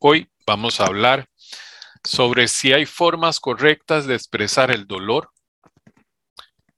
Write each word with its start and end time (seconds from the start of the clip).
Hoy 0.00 0.28
vamos 0.46 0.80
a 0.80 0.84
hablar 0.84 1.26
sobre 2.04 2.46
si 2.46 2.72
hay 2.72 2.86
formas 2.86 3.40
correctas 3.40 4.06
de 4.06 4.14
expresar 4.14 4.70
el 4.70 4.86
dolor 4.86 5.30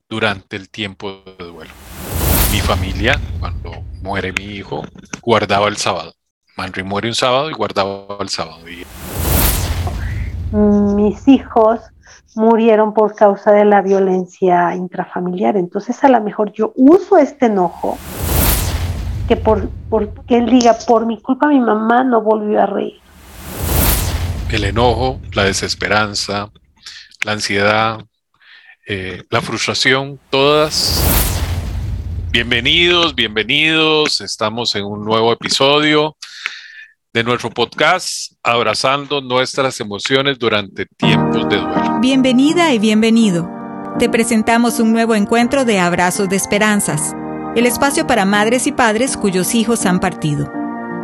durante 0.08 0.56
el 0.56 0.70
tiempo 0.70 1.22
de 1.38 1.44
duelo. 1.44 1.70
Mi 2.50 2.60
familia, 2.60 3.20
cuando 3.38 3.72
muere 4.00 4.32
mi 4.32 4.44
hijo, 4.44 4.84
guardaba 5.20 5.68
el 5.68 5.76
sábado. 5.76 6.14
Manri 6.56 6.82
muere 6.82 7.08
un 7.08 7.14
sábado 7.14 7.50
y 7.50 7.52
guardaba 7.52 8.16
el 8.20 8.30
sábado. 8.30 8.60
Mis 10.52 11.28
hijos 11.28 11.80
murieron 12.34 12.94
por 12.94 13.14
causa 13.14 13.52
de 13.52 13.66
la 13.66 13.82
violencia 13.82 14.74
intrafamiliar. 14.74 15.58
Entonces 15.58 16.02
a 16.02 16.08
lo 16.08 16.22
mejor 16.22 16.52
yo 16.52 16.72
uso 16.74 17.18
este 17.18 17.46
enojo 17.46 17.98
que 19.28 19.36
por, 19.36 19.68
que 20.26 20.38
él 20.38 20.46
diga, 20.46 20.74
por 20.88 21.04
mi 21.04 21.20
culpa 21.20 21.48
mi 21.48 21.60
mamá 21.60 22.02
no 22.02 22.22
volvió 22.22 22.62
a 22.62 22.66
reír. 22.66 22.98
El 24.50 24.64
enojo, 24.64 25.20
la 25.32 25.44
desesperanza, 25.44 26.50
la 27.24 27.32
ansiedad, 27.32 28.04
eh, 28.86 29.22
la 29.30 29.40
frustración, 29.40 30.18
todas. 30.30 31.02
Bienvenidos, 32.32 33.14
bienvenidos. 33.14 34.20
Estamos 34.20 34.74
en 34.74 34.84
un 34.84 35.04
nuevo 35.04 35.32
episodio 35.32 36.16
de 37.12 37.24
nuestro 37.24 37.50
podcast, 37.50 38.32
abrazando 38.42 39.20
nuestras 39.20 39.80
emociones 39.80 40.38
durante 40.38 40.86
tiempos 40.86 41.48
de 41.48 41.56
duelo. 41.56 41.98
Bienvenida 42.00 42.72
y 42.72 42.78
bienvenido. 42.78 43.48
Te 43.98 44.08
presentamos 44.08 44.80
un 44.80 44.92
nuevo 44.92 45.14
encuentro 45.14 45.64
de 45.64 45.78
Abrazos 45.78 46.28
de 46.28 46.36
Esperanzas 46.36 47.14
el 47.56 47.66
espacio 47.66 48.06
para 48.06 48.24
madres 48.24 48.66
y 48.68 48.72
padres 48.72 49.16
cuyos 49.16 49.54
hijos 49.54 49.84
han 49.84 49.98
partido. 49.98 50.59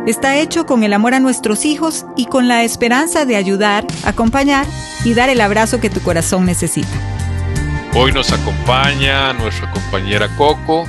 Está 0.07 0.37
hecho 0.37 0.65
con 0.65 0.85
el 0.85 0.93
amor 0.93 1.15
a 1.15 1.19
nuestros 1.19 1.65
hijos 1.65 2.05
y 2.15 2.27
con 2.27 2.47
la 2.47 2.63
esperanza 2.63 3.25
de 3.25 3.35
ayudar, 3.35 3.85
acompañar 4.05 4.65
y 5.03 5.13
dar 5.13 5.27
el 5.27 5.41
abrazo 5.41 5.81
que 5.81 5.89
tu 5.89 6.01
corazón 6.01 6.45
necesita. 6.45 6.87
Hoy 7.93 8.13
nos 8.13 8.31
acompaña 8.31 9.33
nuestra 9.33 9.69
compañera 9.69 10.29
Coco. 10.37 10.85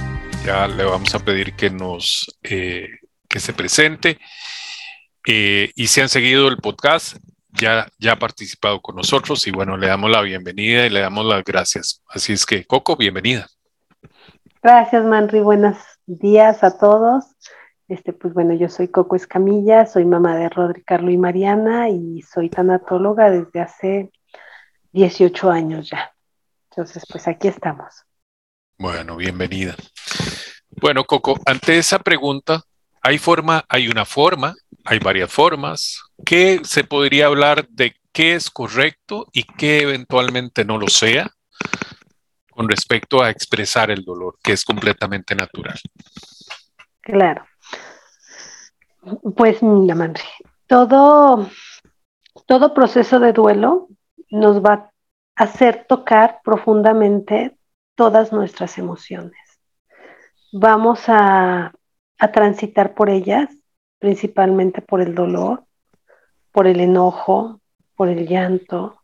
Ya 0.46 0.68
le 0.68 0.84
vamos 0.84 1.12
a 1.16 1.18
pedir 1.18 1.54
que 1.54 1.68
nos 1.68 2.32
eh, 2.44 2.86
que 3.28 3.40
se 3.40 3.52
presente. 3.52 4.20
Eh, 5.26 5.72
y 5.74 5.88
si 5.88 6.00
han 6.00 6.08
seguido 6.08 6.46
el 6.46 6.58
podcast, 6.58 7.16
ya, 7.48 7.88
ya 7.98 8.12
ha 8.12 8.18
participado 8.20 8.80
con 8.80 8.94
nosotros 8.94 9.44
y 9.48 9.50
bueno, 9.50 9.76
le 9.76 9.88
damos 9.88 10.12
la 10.12 10.22
bienvenida 10.22 10.86
y 10.86 10.90
le 10.90 11.00
damos 11.00 11.26
las 11.26 11.42
gracias. 11.42 12.04
Así 12.08 12.34
es 12.34 12.46
que, 12.46 12.64
Coco, 12.64 12.94
bienvenida. 12.94 13.48
Gracias, 14.62 15.04
Manri. 15.04 15.40
Buenos 15.40 15.76
días 16.06 16.62
a 16.62 16.78
todos. 16.78 17.24
Este, 17.88 18.12
pues 18.12 18.34
bueno, 18.34 18.54
yo 18.54 18.68
soy 18.68 18.88
Coco 18.88 19.16
Escamilla, 19.16 19.86
soy 19.86 20.04
mamá 20.04 20.36
de 20.36 20.48
Rodri, 20.48 20.82
Carlo 20.84 21.10
y 21.10 21.16
Mariana 21.16 21.88
y 21.88 22.22
soy 22.22 22.50
tanatóloga 22.50 23.30
desde 23.30 23.60
hace 23.60 24.12
18 24.92 25.50
años 25.50 25.90
ya. 25.90 26.12
Entonces, 26.70 27.02
pues 27.10 27.26
aquí 27.26 27.48
estamos. 27.48 28.04
Bueno, 28.78 29.16
bienvenida. 29.16 29.74
Bueno, 30.80 31.04
Coco, 31.04 31.40
ante 31.46 31.78
esa 31.78 31.98
pregunta, 31.98 32.62
¿hay 33.00 33.18
forma, 33.18 33.64
hay 33.68 33.88
una 33.88 34.04
forma, 34.04 34.54
hay 34.84 34.98
varias 34.98 35.32
formas? 35.32 36.02
¿Qué 36.24 36.60
se 36.64 36.84
podría 36.84 37.26
hablar 37.26 37.66
de 37.68 37.96
qué 38.12 38.34
es 38.34 38.50
correcto 38.50 39.26
y 39.32 39.44
qué 39.44 39.80
eventualmente 39.80 40.64
no 40.64 40.78
lo 40.78 40.88
sea? 40.88 41.32
con 42.58 42.68
respecto 42.68 43.22
a 43.22 43.30
expresar 43.30 43.88
el 43.88 44.04
dolor, 44.04 44.36
que 44.42 44.50
es 44.50 44.64
completamente 44.64 45.32
natural. 45.36 45.78
Claro. 47.00 47.46
Pues 49.36 49.62
mira, 49.62 49.94
madre, 49.94 50.22
todo, 50.66 51.48
todo 52.46 52.74
proceso 52.74 53.20
de 53.20 53.32
duelo 53.32 53.88
nos 54.30 54.62
va 54.62 54.72
a 55.36 55.44
hacer 55.44 55.86
tocar 55.88 56.40
profundamente 56.42 57.56
todas 57.94 58.32
nuestras 58.32 58.78
emociones. 58.78 59.38
Vamos 60.52 61.04
a, 61.08 61.72
a 62.18 62.32
transitar 62.32 62.94
por 62.94 63.10
ellas, 63.10 63.48
principalmente 63.98 64.82
por 64.82 65.00
el 65.00 65.14
dolor, 65.14 65.64
por 66.52 66.66
el 66.66 66.80
enojo, 66.80 67.60
por 67.96 68.08
el 68.08 68.26
llanto, 68.26 69.02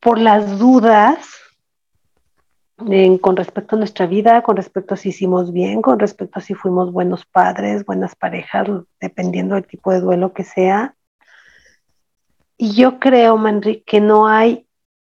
por 0.00 0.18
las 0.18 0.58
dudas, 0.58 1.18
con 2.76 3.36
respecto 3.36 3.74
a 3.74 3.78
nuestra 3.78 4.06
vida, 4.06 4.42
con 4.42 4.56
respecto 4.56 4.94
a 4.94 4.96
si 4.96 5.08
hicimos 5.08 5.52
bien, 5.52 5.80
con 5.80 5.98
respecto 5.98 6.38
a 6.38 6.42
si 6.42 6.54
fuimos 6.54 6.92
buenos 6.92 7.24
padres, 7.24 7.86
buenas 7.86 8.14
parejas, 8.14 8.68
dependiendo 9.00 9.54
del 9.54 9.66
tipo 9.66 9.92
de 9.92 10.00
duelo 10.00 10.34
que 10.34 10.44
sea. 10.44 10.94
Y 12.58 12.74
yo 12.74 12.98
creo, 12.98 13.36
Manri, 13.38 13.82
que 13.82 14.00
no 14.00 14.28
hay 14.28 14.66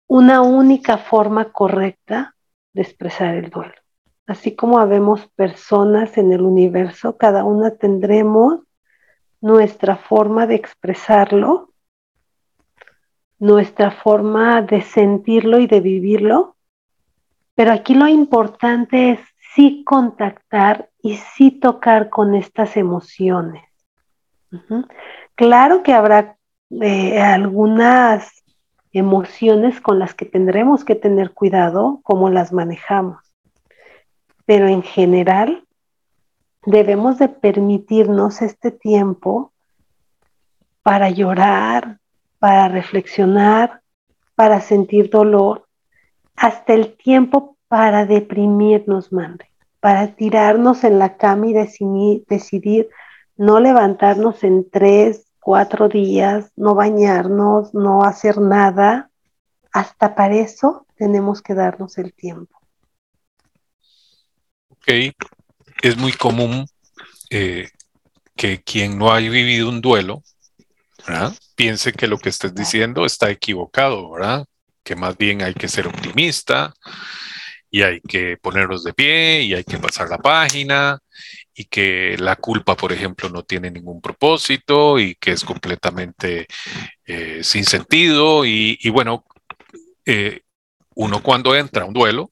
una 0.07 0.41
única 0.41 0.97
forma 0.97 1.51
correcta 1.51 2.35
de 2.73 2.81
expresar 2.83 3.35
el 3.35 3.49
duelo. 3.49 3.73
Así 4.25 4.55
como 4.55 4.79
habemos 4.79 5.27
personas 5.35 6.17
en 6.17 6.31
el 6.31 6.41
universo, 6.41 7.17
cada 7.17 7.43
una 7.43 7.75
tendremos 7.75 8.61
nuestra 9.41 9.97
forma 9.97 10.47
de 10.47 10.55
expresarlo, 10.55 11.73
nuestra 13.39 13.91
forma 13.91 14.61
de 14.61 14.81
sentirlo 14.81 15.59
y 15.59 15.67
de 15.67 15.79
vivirlo 15.79 16.56
pero 17.57 17.73
aquí 17.73 17.95
lo 17.95 18.07
importante 18.07 19.13
es 19.13 19.19
sí 19.55 19.83
contactar 19.83 20.91
y 21.01 21.15
sí 21.15 21.49
tocar 21.49 22.11
con 22.11 22.35
estas 22.35 22.77
emociones. 22.77 23.63
Claro 25.33 25.81
que 25.81 25.91
habrá 25.91 26.37
eh, 26.69 27.19
algunas 27.19 28.43
emociones 28.91 29.81
con 29.81 29.97
las 29.97 30.13
que 30.13 30.25
tendremos 30.25 30.85
que 30.85 30.93
tener 30.93 31.33
cuidado, 31.33 31.99
cómo 32.03 32.29
las 32.29 32.53
manejamos. 32.53 33.23
Pero 34.45 34.67
en 34.67 34.83
general 34.83 35.65
debemos 36.63 37.17
de 37.17 37.27
permitirnos 37.27 38.43
este 38.43 38.69
tiempo 38.69 39.51
para 40.83 41.09
llorar, 41.09 41.97
para 42.37 42.67
reflexionar, 42.67 43.81
para 44.35 44.61
sentir 44.61 45.09
dolor 45.09 45.66
hasta 46.37 46.73
el 46.73 46.95
tiempo 46.95 47.57
para 47.67 48.05
deprimirnos, 48.05 49.11
madre, 49.11 49.51
para 49.79 50.15
tirarnos 50.15 50.83
en 50.83 50.99
la 50.99 51.17
cama 51.17 51.47
y 51.47 52.23
decidir, 52.27 52.89
no 53.35 53.59
levantarnos 53.59 54.43
en 54.43 54.69
tres, 54.69 55.25
cuatro 55.39 55.89
días, 55.89 56.51
no 56.55 56.75
bañarnos, 56.75 57.73
no 57.73 58.03
hacer 58.03 58.39
nada. 58.39 59.09
Hasta 59.71 60.15
para 60.15 60.35
eso 60.35 60.85
tenemos 60.95 61.41
que 61.41 61.53
darnos 61.53 61.97
el 61.97 62.13
tiempo. 62.13 62.57
Ok, 64.69 65.13
es 65.81 65.97
muy 65.97 66.13
común 66.13 66.65
eh, 67.29 67.69
que 68.35 68.61
quien 68.61 68.97
no 68.97 69.11
haya 69.11 69.29
vivido 69.29 69.69
un 69.69 69.81
duelo, 69.81 70.23
piense 71.55 71.93
que 71.93 72.07
lo 72.07 72.17
que 72.17 72.29
estés 72.29 72.53
diciendo 72.53 73.05
está 73.05 73.29
equivocado, 73.29 74.11
¿verdad? 74.11 74.45
Que 74.87 74.95
más 74.95 75.17
bien 75.17 75.41
hay 75.41 75.53
que 75.53 75.67
ser 75.67 75.85
optimista 75.85 76.73
y 77.69 77.81
hay 77.81 77.99
que 77.99 78.37
ponernos 78.37 78.85
de 78.85 78.93
pie 78.93 79.41
y 79.41 79.53
hay 79.53 79.65
que 79.65 79.79
pasar 79.79 80.07
la 80.07 80.17
página 80.17 80.97
y 81.53 81.65
que 81.65 82.15
la 82.17 82.37
culpa, 82.37 82.77
por 82.77 82.93
ejemplo, 82.93 83.27
no 83.27 83.43
tiene 83.43 83.69
ningún 83.69 83.99
propósito 83.99 84.97
y 84.97 85.15
que 85.15 85.31
es 85.31 85.43
completamente 85.43 86.47
eh, 87.05 87.41
sin 87.43 87.65
sentido. 87.65 88.45
Y, 88.45 88.89
bueno, 88.89 89.25
eh, 90.05 90.43
uno 90.95 91.21
cuando 91.21 91.53
entra 91.53 91.83
a 91.83 91.87
un 91.87 91.93
duelo, 91.93 92.31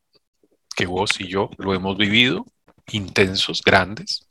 que 0.78 0.86
vos 0.86 1.20
y 1.20 1.28
yo 1.28 1.50
lo 1.58 1.74
hemos 1.74 1.98
vivido, 1.98 2.46
intensos, 2.92 3.62
grandes, 3.64 4.28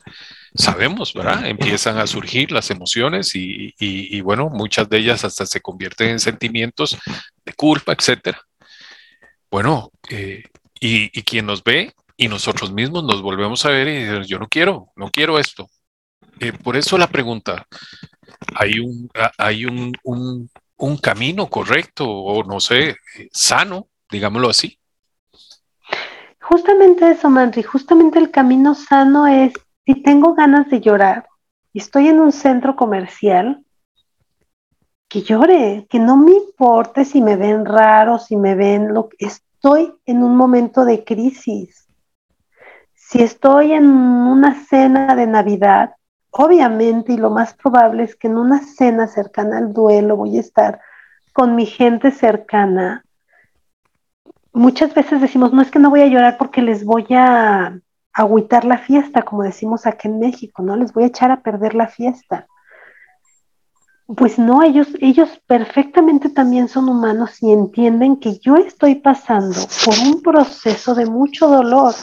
sabemos, 0.54 1.12
¿verdad? 1.14 1.46
Empiezan 1.46 1.98
a 1.98 2.06
surgir 2.06 2.52
las 2.52 2.70
emociones 2.70 3.32
y, 3.34 4.20
bueno, 4.20 4.48
muchas 4.50 4.88
de 4.88 4.98
ellas 4.98 5.24
hasta 5.24 5.46
se 5.46 5.60
convierten 5.60 6.10
en 6.10 6.20
sentimientos 6.20 6.96
de 7.44 7.52
culpa, 7.54 7.92
etcétera. 7.92 8.40
Bueno, 9.50 9.90
eh, 10.10 10.44
y, 10.80 11.10
quien 11.22 11.46
nos 11.46 11.62
ve 11.62 11.92
y 12.16 12.28
nosotros 12.28 12.72
mismos 12.72 13.04
nos 13.04 13.22
volvemos 13.22 13.64
a 13.64 13.70
ver 13.70 13.88
y 13.88 14.04
decimos, 14.04 14.28
yo 14.28 14.38
no 14.38 14.48
quiero, 14.48 14.88
no 14.96 15.10
quiero 15.10 15.38
esto. 15.38 15.68
Eh, 16.40 16.52
por 16.52 16.76
eso 16.76 16.98
la 16.98 17.08
pregunta, 17.08 17.66
¿hay 18.54 18.78
un, 18.80 19.08
hay 19.38 19.64
un, 19.66 19.92
un 20.76 20.96
camino 20.98 21.48
correcto 21.48 22.08
o 22.08 22.44
no 22.44 22.60
sé, 22.60 22.96
sano, 23.32 23.88
digámoslo 24.10 24.50
así? 24.50 24.78
Justamente 26.48 27.10
eso, 27.10 27.30
Manri, 27.30 27.62
justamente 27.62 28.18
el 28.18 28.30
camino 28.30 28.74
sano 28.74 29.26
es 29.26 29.52
si 29.86 30.02
tengo 30.02 30.34
ganas 30.34 30.68
de 30.68 30.80
llorar 30.80 31.26
y 31.72 31.78
estoy 31.78 32.08
en 32.08 32.20
un 32.20 32.32
centro 32.32 32.76
comercial, 32.76 33.64
que 35.08 35.22
llore, 35.22 35.86
que 35.88 35.98
no 35.98 36.16
me 36.16 36.32
importe 36.32 37.04
si 37.04 37.22
me 37.22 37.36
ven 37.36 37.64
raro, 37.64 38.18
si 38.18 38.36
me 38.36 38.54
ven 38.54 38.92
lo 38.92 39.08
que 39.08 39.26
estoy 39.26 39.94
en 40.04 40.22
un 40.22 40.36
momento 40.36 40.84
de 40.84 41.02
crisis. 41.02 41.88
Si 42.94 43.22
estoy 43.22 43.72
en 43.72 43.86
una 43.86 44.66
cena 44.66 45.14
de 45.14 45.26
Navidad 45.26 45.94
obviamente 46.36 47.12
y 47.12 47.16
lo 47.16 47.30
más 47.30 47.54
probable 47.54 48.02
es 48.02 48.16
que 48.16 48.26
en 48.26 48.36
una 48.36 48.60
cena 48.60 49.06
cercana 49.06 49.58
al 49.58 49.72
duelo 49.72 50.16
voy 50.16 50.36
a 50.36 50.40
estar 50.40 50.80
con 51.32 51.54
mi 51.54 51.64
gente 51.64 52.10
cercana. 52.10 53.04
Muchas 54.54 54.94
veces 54.94 55.20
decimos, 55.20 55.52
no 55.52 55.60
es 55.62 55.70
que 55.72 55.80
no 55.80 55.90
voy 55.90 56.02
a 56.02 56.06
llorar 56.06 56.38
porque 56.38 56.62
les 56.62 56.84
voy 56.84 57.06
a 57.10 57.76
agüitar 58.12 58.64
la 58.64 58.78
fiesta, 58.78 59.22
como 59.22 59.42
decimos 59.42 59.84
aquí 59.84 60.06
en 60.06 60.20
México, 60.20 60.62
¿no? 60.62 60.76
Les 60.76 60.92
voy 60.92 61.02
a 61.02 61.08
echar 61.08 61.32
a 61.32 61.42
perder 61.42 61.74
la 61.74 61.88
fiesta. 61.88 62.46
Pues 64.06 64.38
no, 64.38 64.62
ellos, 64.62 64.88
ellos 65.00 65.42
perfectamente 65.48 66.28
también 66.28 66.68
son 66.68 66.88
humanos 66.88 67.42
y 67.42 67.50
entienden 67.50 68.16
que 68.16 68.38
yo 68.38 68.54
estoy 68.54 68.94
pasando 68.94 69.58
por 69.84 69.94
un 70.06 70.22
proceso 70.22 70.94
de 70.94 71.06
mucho 71.06 71.48
dolor 71.48 71.94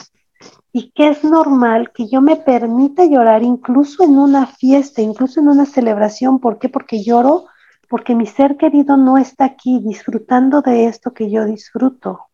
y 0.73 0.91
que 0.91 1.07
es 1.07 1.23
normal 1.23 1.91
que 1.93 2.09
yo 2.09 2.19
me 2.19 2.35
permita 2.35 3.05
llorar 3.05 3.43
incluso 3.43 4.03
en 4.03 4.17
una 4.17 4.45
fiesta, 4.45 5.01
incluso 5.01 5.39
en 5.39 5.47
una 5.47 5.65
celebración. 5.65 6.39
¿Por 6.39 6.59
qué? 6.59 6.67
Porque 6.67 7.01
lloro 7.01 7.45
porque 7.89 8.15
mi 8.15 8.25
ser 8.25 8.57
querido 8.57 8.95
no 8.97 9.17
está 9.17 9.45
aquí 9.45 9.79
disfrutando 9.79 10.61
de 10.61 10.85
esto 10.85 11.13
que 11.13 11.29
yo 11.29 11.45
disfruto. 11.45 12.30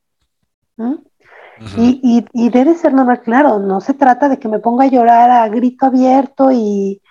Y, 1.77 2.25
y, 2.33 2.49
debe 2.49 2.75
ser 2.75 2.93
normal, 2.93 3.21
claro, 3.21 3.59
no 3.59 3.81
se 3.81 3.93
trata 3.93 4.29
de 4.29 4.37
que 4.37 4.47
me 4.47 4.59
ponga 4.59 4.85
a 4.85 4.89
llorar 4.89 5.31
a 5.31 5.47
grito 5.49 5.87
abierto 5.87 6.51
y, 6.51 7.01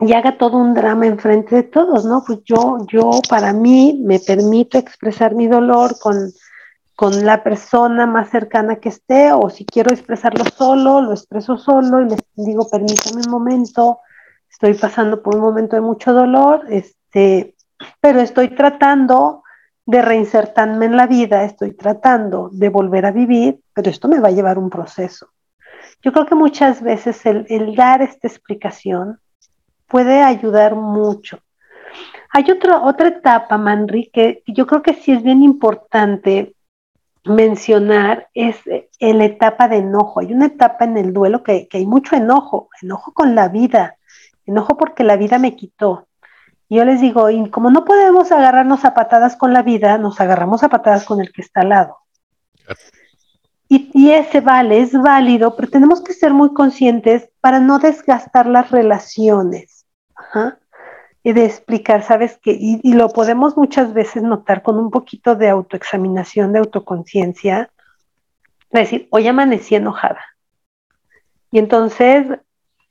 y 0.00 0.12
haga 0.12 0.36
todo 0.36 0.58
un 0.58 0.74
drama 0.74 1.06
enfrente 1.06 1.54
de 1.54 1.62
todos, 1.62 2.04
¿no? 2.04 2.24
Pues 2.26 2.40
yo, 2.44 2.78
yo 2.88 3.20
para 3.28 3.52
mí 3.52 4.00
me 4.04 4.18
permito 4.18 4.78
expresar 4.78 5.34
mi 5.34 5.46
dolor 5.46 5.98
con, 6.00 6.32
con 6.96 7.24
la 7.24 7.44
persona 7.44 8.06
más 8.06 8.30
cercana 8.30 8.76
que 8.76 8.88
esté, 8.88 9.32
o 9.32 9.48
si 9.48 9.64
quiero 9.64 9.92
expresarlo 9.92 10.44
solo, 10.44 11.00
lo 11.00 11.12
expreso 11.12 11.56
solo 11.56 12.00
y 12.00 12.08
les 12.08 12.20
digo, 12.34 12.68
permítame 12.68 13.22
un 13.24 13.30
momento, 13.30 14.00
estoy 14.50 14.74
pasando 14.74 15.22
por 15.22 15.36
un 15.36 15.42
momento 15.42 15.76
de 15.76 15.82
mucho 15.82 16.12
dolor, 16.12 16.64
este, 16.68 17.54
pero 18.00 18.20
estoy 18.20 18.54
tratando 18.54 19.44
de 19.86 20.02
reinsertarme 20.02 20.86
en 20.86 20.96
la 20.96 21.06
vida, 21.06 21.44
estoy 21.44 21.72
tratando 21.72 22.50
de 22.52 22.68
volver 22.68 23.06
a 23.06 23.12
vivir, 23.12 23.60
pero 23.72 23.90
esto 23.90 24.08
me 24.08 24.20
va 24.20 24.28
a 24.28 24.32
llevar 24.32 24.58
un 24.58 24.68
proceso. 24.68 25.28
Yo 26.02 26.12
creo 26.12 26.26
que 26.26 26.34
muchas 26.34 26.82
veces 26.82 27.24
el, 27.24 27.74
dar 27.74 28.02
esta 28.02 28.26
explicación 28.26 29.20
puede 29.86 30.22
ayudar 30.22 30.74
mucho. 30.74 31.38
Hay 32.32 32.50
otra, 32.50 32.82
otra 32.82 33.08
etapa, 33.08 33.56
Manri, 33.56 34.10
que 34.12 34.42
yo 34.46 34.66
creo 34.66 34.82
que 34.82 34.94
sí 34.94 35.12
es 35.12 35.22
bien 35.22 35.42
importante 35.42 36.56
mencionar 37.24 38.28
es 38.34 38.56
la 38.66 39.24
etapa 39.24 39.68
de 39.68 39.78
enojo. 39.78 40.20
Hay 40.20 40.32
una 40.32 40.46
etapa 40.46 40.84
en 40.84 40.96
el 40.96 41.12
duelo 41.12 41.42
que, 41.42 41.68
hay 41.72 41.86
mucho 41.86 42.16
enojo, 42.16 42.68
enojo 42.82 43.12
con 43.12 43.34
la 43.34 43.48
vida, 43.48 43.96
enojo 44.44 44.76
porque 44.76 45.04
la 45.04 45.16
vida 45.16 45.38
me 45.38 45.56
quitó. 45.56 46.06
Y 46.68 46.76
yo 46.76 46.84
les 46.84 47.00
digo, 47.00 47.30
y 47.30 47.48
como 47.50 47.70
no 47.70 47.84
podemos 47.84 48.32
agarrarnos 48.32 48.84
a 48.84 48.94
patadas 48.94 49.36
con 49.36 49.52
la 49.52 49.62
vida, 49.62 49.98
nos 49.98 50.20
agarramos 50.20 50.62
a 50.62 50.68
patadas 50.68 51.04
con 51.04 51.20
el 51.20 51.32
que 51.32 51.42
está 51.42 51.60
al 51.60 51.68
lado. 51.68 51.98
Y, 53.68 53.90
y, 53.94 54.10
ese 54.10 54.40
vale, 54.40 54.80
es 54.80 54.92
válido, 54.92 55.56
pero 55.56 55.68
tenemos 55.68 56.00
que 56.00 56.12
ser 56.12 56.32
muy 56.32 56.52
conscientes 56.54 57.28
para 57.40 57.58
no 57.58 57.78
desgastar 57.78 58.46
las 58.46 58.70
relaciones. 58.70 59.86
Y 61.22 61.32
de 61.32 61.44
explicar, 61.44 62.04
¿sabes? 62.04 62.38
Que, 62.38 62.56
y, 62.58 62.92
lo 62.92 63.08
podemos 63.08 63.56
muchas 63.56 63.92
veces 63.92 64.22
notar 64.22 64.62
con 64.62 64.78
un 64.78 64.90
poquito 64.90 65.34
de 65.34 65.48
autoexaminación, 65.48 66.52
de 66.52 66.60
autoconciencia, 66.60 67.70
de 68.70 68.80
decir, 68.80 69.08
hoy 69.10 69.26
amanecí 69.26 69.74
enojada. 69.74 70.20
Y 71.50 71.58
entonces 71.58 72.26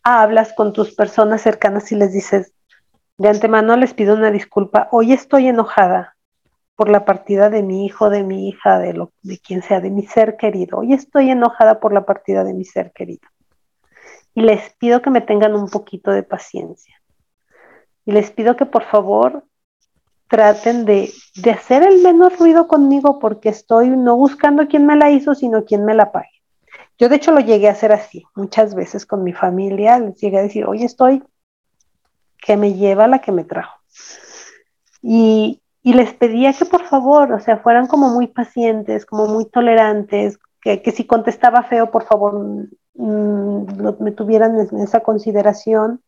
hablas 0.03 0.53
con 0.53 0.73
tus 0.73 0.93
personas 0.93 1.41
cercanas 1.41 1.91
y 1.91 1.95
les 1.95 2.11
dices, 2.11 2.51
de 3.17 3.29
antemano 3.29 3.75
les 3.77 3.93
pido 3.93 4.15
una 4.15 4.31
disculpa, 4.31 4.89
hoy 4.91 5.13
estoy 5.13 5.47
enojada 5.47 6.15
por 6.75 6.89
la 6.89 7.05
partida 7.05 7.49
de 7.49 7.63
mi 7.63 7.85
hijo, 7.85 8.09
de 8.09 8.23
mi 8.23 8.49
hija, 8.49 8.79
de, 8.79 8.93
lo, 8.93 9.13
de 9.21 9.37
quien 9.37 9.61
sea, 9.61 9.79
de 9.79 9.89
mi 9.89 10.05
ser 10.05 10.35
querido. 10.35 10.79
Hoy 10.79 10.93
estoy 10.93 11.29
enojada 11.29 11.79
por 11.79 11.93
la 11.93 12.05
partida 12.05 12.43
de 12.43 12.53
mi 12.53 12.65
ser 12.65 12.91
querido. 12.91 13.27
Y 14.33 14.41
les 14.41 14.73
pido 14.73 15.01
que 15.01 15.09
me 15.09 15.21
tengan 15.21 15.55
un 15.55 15.69
poquito 15.69 16.11
de 16.11 16.23
paciencia 16.23 16.95
y 18.05 18.11
les 18.11 18.31
pido 18.31 18.55
que 18.55 18.65
por 18.65 18.83
favor 18.83 19.43
traten 20.27 20.85
de, 20.85 21.11
hacer 21.51 21.83
el 21.83 22.01
menos 22.01 22.37
ruido 22.39 22.67
conmigo 22.67 23.19
porque 23.19 23.49
estoy 23.49 23.89
no 23.89 24.15
buscando 24.15 24.67
quién 24.67 24.85
me 24.85 24.95
la 24.95 25.09
hizo, 25.09 25.35
sino 25.35 25.65
quién 25.65 25.85
me 25.85 25.93
la 25.95 26.11
pague. 26.11 26.29
Yo 26.97 27.09
de 27.09 27.17
hecho 27.17 27.31
lo 27.31 27.39
llegué 27.39 27.67
a 27.67 27.73
hacer 27.73 27.91
así 27.91 28.23
muchas 28.35 28.73
veces 28.75 29.05
con 29.05 29.23
mi 29.23 29.33
familia, 29.33 29.99
les 29.99 30.19
llegué 30.19 30.39
a 30.39 30.43
decir, 30.43 30.65
hoy 30.65 30.83
estoy 30.83 31.23
que 32.45 32.57
me 32.57 32.73
lleva 32.73 33.07
la 33.07 33.19
que 33.19 33.31
me 33.31 33.43
trajo. 33.43 33.79
Y, 35.01 35.61
les 35.83 36.13
pedía 36.13 36.51
que 36.53 36.65
por 36.65 36.83
favor, 36.83 37.31
o 37.31 37.39
sea, 37.39 37.57
fueran 37.57 37.87
como 37.87 38.09
muy 38.09 38.27
pacientes, 38.27 39.05
como 39.05 39.27
muy 39.27 39.45
tolerantes, 39.45 40.39
que, 40.61 40.91
si 40.91 41.05
contestaba 41.05 41.61
feo, 41.63 41.91
por 41.91 42.05
favor, 42.05 42.33
mm, 42.95 43.99
me 43.99 44.11
tuvieran 44.11 44.59
en 44.59 44.79
esa 44.79 45.01
consideración 45.01 46.01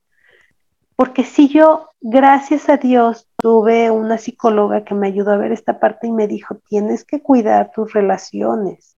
porque 0.98 1.24
si 1.24 1.48
yo, 1.48 1.92
gracias 2.02 2.70
a 2.70 2.78
Dios, 2.78 3.28
tuve 3.38 3.92
una 3.92 4.18
psicóloga 4.18 4.84
que 4.84 4.96
me 4.96 5.06
ayudó 5.06 5.32
a 5.32 5.38
ver 5.38 5.52
esta 5.52 5.80
parte 5.80 6.08
y 6.08 6.12
me 6.12 6.28
dijo, 6.28 6.56
tienes 6.68 7.06
que 7.06 7.22
cuidar 7.22 7.72
tus 7.72 7.94
relaciones 7.94 8.98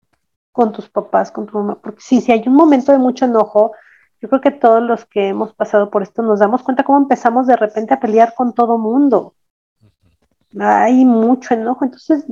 con 0.54 0.72
tus 0.72 0.90
papás, 0.90 1.30
con 1.30 1.46
tu 1.46 1.58
mamá, 1.58 1.78
porque 1.82 2.00
si, 2.00 2.22
si 2.22 2.32
hay 2.32 2.42
un 2.48 2.56
momento 2.56 2.94
de 2.94 3.00
mucho 3.00 3.26
enojo, 3.26 3.74
yo 4.22 4.30
creo 4.30 4.42
que 4.42 4.52
todos 4.52 4.84
los 4.84 5.06
que 5.06 5.30
hemos 5.30 5.54
pasado 5.54 5.90
por 5.90 6.04
esto 6.04 6.22
nos 6.22 6.40
damos 6.40 6.64
cuenta 6.64 6.84
cómo 6.84 6.98
empezamos 6.98 7.48
de 7.48 7.56
repente 7.56 7.94
a 7.94 8.00
pelear 8.00 8.34
con 8.36 8.54
todo 8.54 8.78
mundo. 8.78 9.36
Hay 10.60 11.06
mucho 11.06 11.54
enojo, 11.54 11.86
entonces 11.86 12.26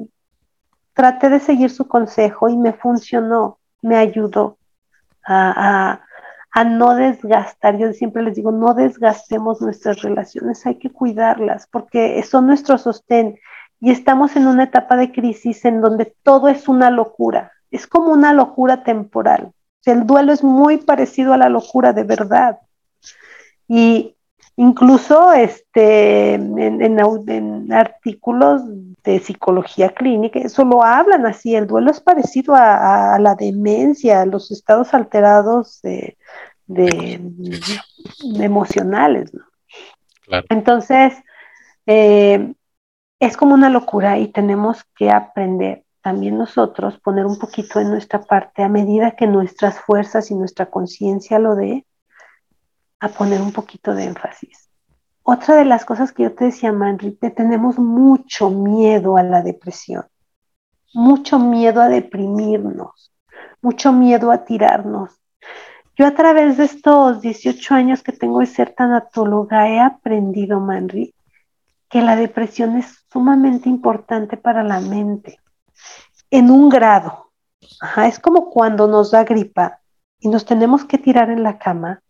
traté 0.94 1.30
de 1.30 1.40
seguir 1.40 1.70
su 1.70 1.88
consejo 1.88 2.50
y 2.50 2.58
me 2.58 2.74
funcionó, 2.74 3.60
me 3.82 3.96
ayudó 3.96 4.58
a, 5.26 6.02
a 6.52 6.64
no 6.64 6.96
desgastar. 6.96 7.78
Yo 7.78 7.94
siempre 7.94 8.24
les 8.24 8.36
digo, 8.36 8.52
no 8.52 8.74
desgastemos 8.74 9.62
nuestras 9.62 10.02
relaciones, 10.02 10.66
hay 10.66 10.80
que 10.80 10.92
cuidarlas 10.92 11.68
porque 11.72 12.22
son 12.24 12.48
nuestro 12.48 12.78
sostén 12.78 13.40
y 13.80 13.92
estamos 13.92 14.36
en 14.36 14.48
una 14.48 14.64
etapa 14.64 14.98
de 14.98 15.12
crisis 15.12 15.64
en 15.66 15.82
donde 15.82 16.16
todo 16.24 16.48
es 16.48 16.68
una 16.68 16.90
locura, 16.90 17.52
es 17.70 17.88
como 17.88 18.12
una 18.12 18.34
locura 18.34 18.84
temporal. 18.84 19.54
El 19.86 20.06
duelo 20.06 20.34
es 20.34 20.44
muy 20.44 20.78
parecido 20.78 21.34
a 21.34 21.38
la 21.38 21.50
locura 21.50 21.94
de 21.94 22.04
verdad. 22.04 22.60
Y 23.68 24.16
incluso 24.56 25.32
este, 25.34 26.34
en, 26.34 27.74
artículos 27.74 28.62
de 29.04 29.20
psicología 29.20 29.90
clínica, 29.90 30.40
eso 30.40 30.66
lo 30.66 30.84
hablan 30.84 31.26
así, 31.26 31.56
el 31.56 31.68
duelo 31.68 31.92
es 31.92 32.02
parecido 32.02 32.56
a, 32.56 33.16
a 33.16 33.20
la 33.20 33.36
demencia, 33.36 34.22
a 34.22 34.26
los 34.26 34.52
estados 34.52 34.94
alterados 34.94 35.82
de, 35.82 36.18
de, 36.68 37.22
emocionales. 38.40 39.32
Entonces, 40.50 41.14
eh, 41.86 42.54
es 43.20 43.38
como 43.38 43.54
una 43.54 43.70
locura 43.70 44.20
y 44.20 44.28
tenemos 44.28 44.84
que 44.96 45.10
aprender 45.10 45.84
también 46.02 46.38
nosotros, 46.38 47.00
poner 47.00 47.26
un 47.26 47.38
poquito 47.38 47.80
en 47.80 47.90
nuestra 47.90 48.22
parte 48.22 48.64
a 48.64 48.70
medida 48.70 49.12
que 49.12 49.28
nuestras 49.28 49.80
fuerzas 49.80 50.32
y 50.32 50.36
nuestra 50.36 50.68
conciencia 50.68 51.40
lo 51.40 51.56
dé, 51.56 51.86
a 53.00 53.10
poner 53.10 53.42
un 53.42 53.52
poquito 53.52 53.94
de 53.94 54.06
énfasis. 54.06 54.70
Otra 55.24 55.56
de 55.56 55.66
las 55.66 55.86
cosas 55.86 56.12
que 56.12 56.24
yo 56.24 56.34
te 56.34 56.46
decía, 56.46 56.72
Manri, 56.72 57.12
tenemos 57.12 57.78
mucho 57.78 58.50
miedo 58.50 59.18
a 59.18 59.24
la 59.24 59.42
depresión, 59.42 60.06
mucho 60.94 61.38
miedo 61.38 61.82
a 61.82 61.90
deprimirnos, 61.90 63.12
mucho 63.62 63.92
miedo 63.92 64.32
a 64.32 64.46
tirarnos 64.46 65.18
yo 65.98 66.06
a 66.06 66.14
través 66.14 66.58
de 66.58 66.66
estos 66.66 67.22
18 67.22 67.74
años 67.74 68.04
que 68.04 68.12
tengo 68.12 68.40
de 68.40 68.46
ser 68.46 68.76
tanatóloga 68.76 69.68
he 69.68 69.80
aprendido, 69.80 70.60
Manri, 70.60 71.16
que 71.90 72.04
la 72.04 72.16
depresión 72.16 72.78
es 72.78 73.04
sumamente 73.12 73.68
importante 73.68 74.38
para 74.38 74.62
la 74.62 74.80
mente, 74.80 75.40
en 76.32 76.52
un 76.52 76.70
grado. 76.70 77.32
es 78.06 78.20
como 78.20 78.50
cuando 78.50 78.88
nos 78.88 79.12
da 79.12 79.24
gripa 79.24 79.80
y 80.20 80.30
nos 80.30 80.46
tenemos 80.46 80.86
que 80.86 80.98
tirar 80.98 81.30
en 81.30 81.44
la 81.44 81.58
cama 81.58 82.02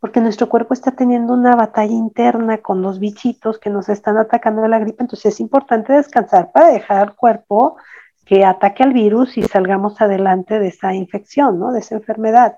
porque 0.00 0.20
nuestro 0.20 0.48
cuerpo 0.48 0.74
está 0.74 0.92
teniendo 0.92 1.32
una 1.32 1.56
batalla 1.56 1.92
interna 1.92 2.58
con 2.58 2.82
los 2.82 2.98
bichitos 2.98 3.58
que 3.58 3.70
nos 3.70 3.88
están 3.88 4.18
atacando 4.18 4.62
de 4.62 4.68
la 4.68 4.78
gripa, 4.78 5.02
entonces 5.02 5.34
es 5.34 5.40
importante 5.40 5.92
descansar 5.92 6.52
para 6.52 6.68
dejar 6.68 6.98
al 6.98 7.16
cuerpo 7.16 7.76
que 8.24 8.44
ataque 8.44 8.82
al 8.82 8.92
virus 8.92 9.36
y 9.36 9.42
salgamos 9.42 10.00
adelante 10.00 10.58
de 10.58 10.68
esa 10.68 10.94
infección, 10.94 11.58
¿no? 11.58 11.72
De 11.72 11.80
esa 11.80 11.94
enfermedad. 11.94 12.56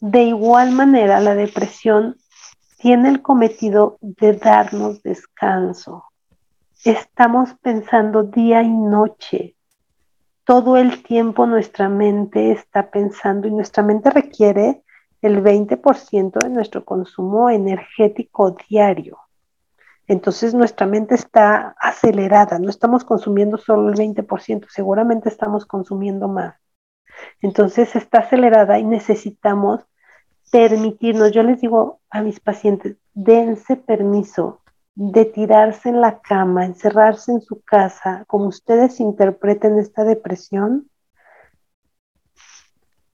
De 0.00 0.22
igual 0.22 0.72
manera, 0.72 1.20
la 1.20 1.34
depresión 1.34 2.16
tiene 2.78 3.08
el 3.08 3.22
cometido 3.22 3.98
de 4.00 4.32
darnos 4.32 5.02
descanso. 5.02 6.04
Estamos 6.84 7.54
pensando 7.60 8.22
día 8.22 8.62
y 8.62 8.70
noche. 8.70 9.56
Todo 10.44 10.76
el 10.76 11.02
tiempo 11.02 11.44
nuestra 11.44 11.88
mente 11.88 12.52
está 12.52 12.92
pensando 12.92 13.48
y 13.48 13.50
nuestra 13.50 13.82
mente 13.82 14.10
requiere 14.10 14.84
el 15.20 15.42
20% 15.42 16.38
de 16.38 16.48
nuestro 16.50 16.84
consumo 16.84 17.50
energético 17.50 18.56
diario. 18.68 19.18
Entonces 20.06 20.54
nuestra 20.54 20.86
mente 20.86 21.16
está 21.16 21.74
acelerada, 21.80 22.60
no 22.60 22.70
estamos 22.70 23.04
consumiendo 23.04 23.58
solo 23.58 23.88
el 23.88 23.96
20%, 23.96 24.66
seguramente 24.68 25.28
estamos 25.28 25.66
consumiendo 25.66 26.28
más. 26.28 26.54
Entonces 27.42 27.96
está 27.96 28.20
acelerada 28.20 28.78
y 28.78 28.84
necesitamos 28.84 29.84
permitirnos, 30.52 31.32
yo 31.32 31.42
les 31.42 31.60
digo 31.60 32.00
a 32.08 32.22
mis 32.22 32.38
pacientes, 32.38 32.98
dense 33.14 33.74
permiso 33.74 34.60
de 35.00 35.26
tirarse 35.26 35.90
en 35.90 36.00
la 36.00 36.18
cama, 36.18 36.64
encerrarse 36.64 37.30
en 37.30 37.40
su 37.40 37.62
casa, 37.62 38.24
como 38.26 38.48
ustedes 38.48 38.98
interpreten 38.98 39.78
esta 39.78 40.02
depresión, 40.02 40.90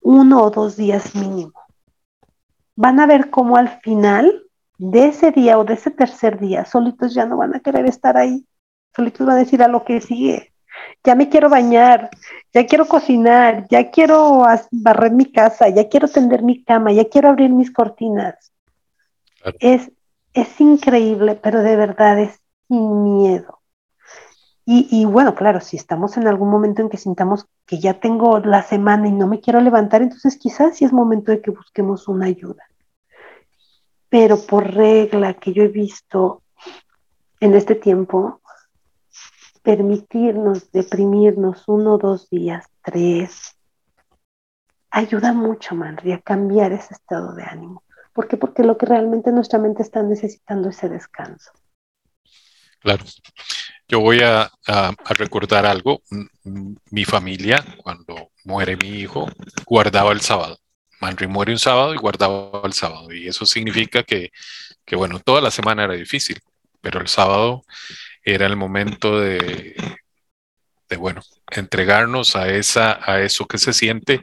uno 0.01 0.43
o 0.43 0.51
dos 0.51 0.77
días 0.77 1.15
mínimo. 1.15 1.53
Van 2.75 3.01
a 3.01 3.07
ver 3.07 3.29
cómo 3.29 3.59
al 3.59 3.69
final 3.81 4.45
de 4.79 5.09
ese 5.09 5.31
día 5.31 5.59
o 5.59 5.65
de 5.65 5.75
ese 5.75 5.91
tercer 5.91 6.41
día, 6.41 6.65
solitos 6.65 7.13
ya 7.13 7.27
no 7.27 7.37
van 7.37 7.55
a 7.55 7.61
querer 7.61 7.85
estar 7.85 8.17
ahí, 8.17 8.47
solitos 8.97 9.27
van 9.27 9.37
a 9.37 9.41
decir 9.41 9.63
a 9.63 9.69
lo 9.69 9.85
que 9.85 10.01
sigue. 10.01 10.55
Ya 11.05 11.15
me 11.15 11.29
quiero 11.29 11.51
bañar, 11.51 12.09
ya 12.55 12.65
quiero 12.65 12.87
cocinar, 12.87 13.69
ya 13.69 13.91
quiero 13.91 14.43
barrer 14.71 15.13
mi 15.13 15.31
casa, 15.31 15.69
ya 15.69 15.87
quiero 15.91 16.09
tender 16.09 16.43
mi 16.43 16.65
cama, 16.65 16.93
ya 16.93 17.05
quiero 17.11 17.29
abrir 17.29 17.51
mis 17.51 17.71
cortinas. 17.71 18.55
Es, 19.61 19.93
es 20.35 20.61
increíble, 20.61 21.37
pero 21.37 21.63
de 21.63 21.77
verdad 21.77 22.19
es 22.19 22.41
sin 22.69 23.05
miedo. 23.05 23.61
Y, 24.67 25.05
bueno, 25.05 25.35
claro, 25.35 25.61
si 25.61 25.77
estamos 25.77 26.17
en 26.17 26.27
algún 26.27 26.49
momento 26.49 26.81
en 26.81 26.89
que 26.89 26.97
sintamos 26.97 27.47
que 27.67 27.81
ya 27.81 28.01
tengo 28.01 28.39
la 28.39 28.63
semana 28.63 29.09
y 29.09 29.13
no 29.13 29.27
me 29.27 29.41
quiero 29.41 29.61
levantar, 29.61 30.01
entonces 30.01 30.39
quizás 30.39 30.79
sí 30.79 30.87
es 30.87 30.93
momento 30.93 31.33
de 31.33 31.43
que 31.43 31.51
busquemos 31.51 32.09
una 32.09 32.27
ayuda. 32.27 32.65
Pero 34.09 34.39
por 34.39 34.73
regla 34.73 35.35
que 35.35 35.53
yo 35.53 35.65
he 35.65 35.69
visto 35.69 36.43
en 37.41 37.55
este 37.55 37.75
tiempo, 37.75 38.41
permitirnos 39.63 40.73
deprimirnos 40.73 41.65
uno, 41.67 41.99
dos 41.99 42.31
días, 42.31 42.65
tres, 42.83 43.59
ayuda 44.91 45.35
mucho, 45.35 45.75
Manri, 45.75 46.13
a 46.13 46.23
cambiar 46.23 46.73
ese 46.73 46.95
estado 46.95 47.35
de 47.35 47.43
ánimo. 47.43 47.83
¿Por 48.15 48.29
qué? 48.29 48.37
Porque 48.37 48.63
lo 48.63 48.79
que 48.79 48.87
realmente 48.87 49.33
nuestra 49.33 49.59
mente 49.59 49.83
está 49.83 50.03
necesitando 50.03 50.71
es 50.71 50.79
ese 50.79 50.89
descanso. 50.89 51.51
Claro. 52.79 53.05
Yo 53.89 54.01
voy 54.01 54.21
a, 54.23 54.51
recordar 55.11 55.67
algo. 55.67 56.03
Mi 56.91 57.05
familia, 57.05 57.65
cuando 57.83 58.31
muere 58.45 58.77
mi 58.77 59.01
hijo, 59.01 59.27
guardaba 59.67 60.13
el 60.13 60.21
sábado. 60.21 60.59
Manri 61.01 61.27
muere 61.27 61.53
un 61.53 61.59
sábado 61.59 61.93
y 61.93 61.99
guardaba 61.99 62.63
el 62.65 62.73
sábado. 62.73 63.13
Y 63.13 63.27
eso 63.27 63.45
significa 63.45 64.05
que, 64.05 64.31
que, 64.85 64.97
bueno, 64.97 65.19
toda 65.19 65.41
la 65.41 65.51
semana 65.51 65.85
era 65.85 65.95
difícil, 65.95 66.41
pero 66.81 67.01
el 67.01 67.09
sábado 67.09 67.65
era 68.23 68.47
el 68.47 68.57
momento 68.57 69.21
de, 69.21 69.75
de 70.89 70.97
bueno, 70.97 71.21
entregarnos 71.51 72.37
a, 72.37 72.49
esa, 72.49 73.01
a 73.11 73.21
eso 73.21 73.47
que 73.47 73.59
se 73.59 73.73
siente 73.73 74.23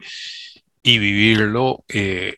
y 0.81 0.97
vivirlo 0.97 1.83
eh, 1.87 2.37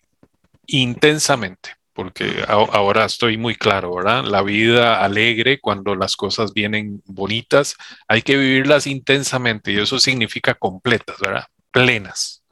intensamente 0.67 1.77
porque 1.93 2.43
ahora 2.47 3.05
estoy 3.05 3.37
muy 3.37 3.55
claro, 3.55 3.95
¿verdad? 3.95 4.23
La 4.23 4.41
vida 4.41 5.03
alegre, 5.03 5.59
cuando 5.59 5.95
las 5.95 6.15
cosas 6.15 6.53
vienen 6.53 7.03
bonitas, 7.05 7.75
hay 8.07 8.23
que 8.23 8.35
vivirlas 8.35 8.87
intensamente 8.87 9.71
y 9.71 9.79
eso 9.79 9.99
significa 9.99 10.55
completas, 10.55 11.17
¿verdad? 11.19 11.45
Plenas. 11.71 12.43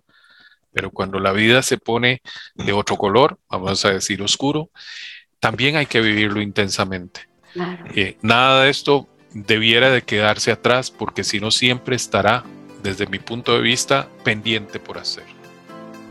Pero 0.71 0.91
cuando 0.91 1.19
la 1.19 1.31
vida 1.31 1.63
se 1.63 1.77
pone 1.77 2.21
de 2.53 2.71
otro 2.71 2.97
color, 2.97 3.39
vamos 3.49 3.83
a 3.83 3.91
decir 3.91 4.21
oscuro, 4.21 4.69
también 5.39 5.75
hay 5.75 5.87
que 5.87 6.01
vivirlo 6.01 6.39
intensamente. 6.39 7.27
Eh, 7.95 8.17
nada 8.21 8.63
de 8.63 8.69
esto 8.69 9.09
debiera 9.33 9.89
de 9.89 10.03
quedarse 10.03 10.51
atrás 10.51 10.91
porque 10.91 11.23
si 11.23 11.39
no 11.39 11.51
siempre 11.51 11.95
estará, 11.95 12.43
desde 12.83 13.07
mi 13.07 13.19
punto 13.19 13.53
de 13.53 13.61
vista, 13.61 14.07
pendiente 14.23 14.79
por 14.79 14.97
hacer. 14.97 15.40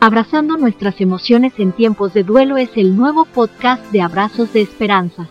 Abrazando 0.03 0.57
nuestras 0.57 0.99
emociones 0.99 1.53
en 1.59 1.73
tiempos 1.73 2.15
de 2.15 2.23
duelo 2.23 2.57
es 2.57 2.71
el 2.73 2.97
nuevo 2.97 3.25
podcast 3.25 3.85
de 3.91 4.01
Abrazos 4.01 4.51
de 4.51 4.61
Esperanzas. 4.61 5.27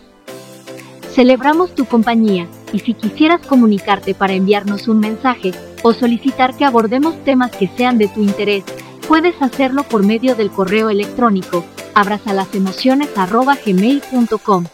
Celebramos 1.13 1.75
tu 1.75 1.87
compañía 1.87 2.47
y 2.73 2.79
si 2.79 2.95
quisieras 2.95 3.45
comunicarte 3.45 4.15
para 4.15 4.35
enviarnos 4.35 4.87
un 4.87 5.01
mensaje 5.01 5.51
o 5.83 5.93
solicitar 5.93 6.57
que 6.57 6.65
abordemos 6.65 7.17
temas 7.25 7.51
que 7.51 7.67
sean 7.67 7.99
de 7.99 8.07
tu 8.07 8.23
interés, 8.23 8.63
puedes 9.09 9.43
hacerlo 9.43 9.83
por 9.83 10.07
medio 10.07 10.37
del 10.37 10.53
correo 10.53 10.89
electrónico 10.89 11.65
abrazalasemociones.gmail.com. 11.95 14.67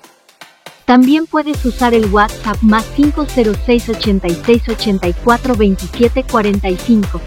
También 0.85 1.27
puedes 1.27 1.65
usar 1.65 1.95
el 1.95 2.13
WhatsApp 2.13 2.59
más 2.61 2.85
506 2.97 3.89
86 3.89 4.69
84 4.69 5.55
27 5.55 6.25
45 6.25 7.19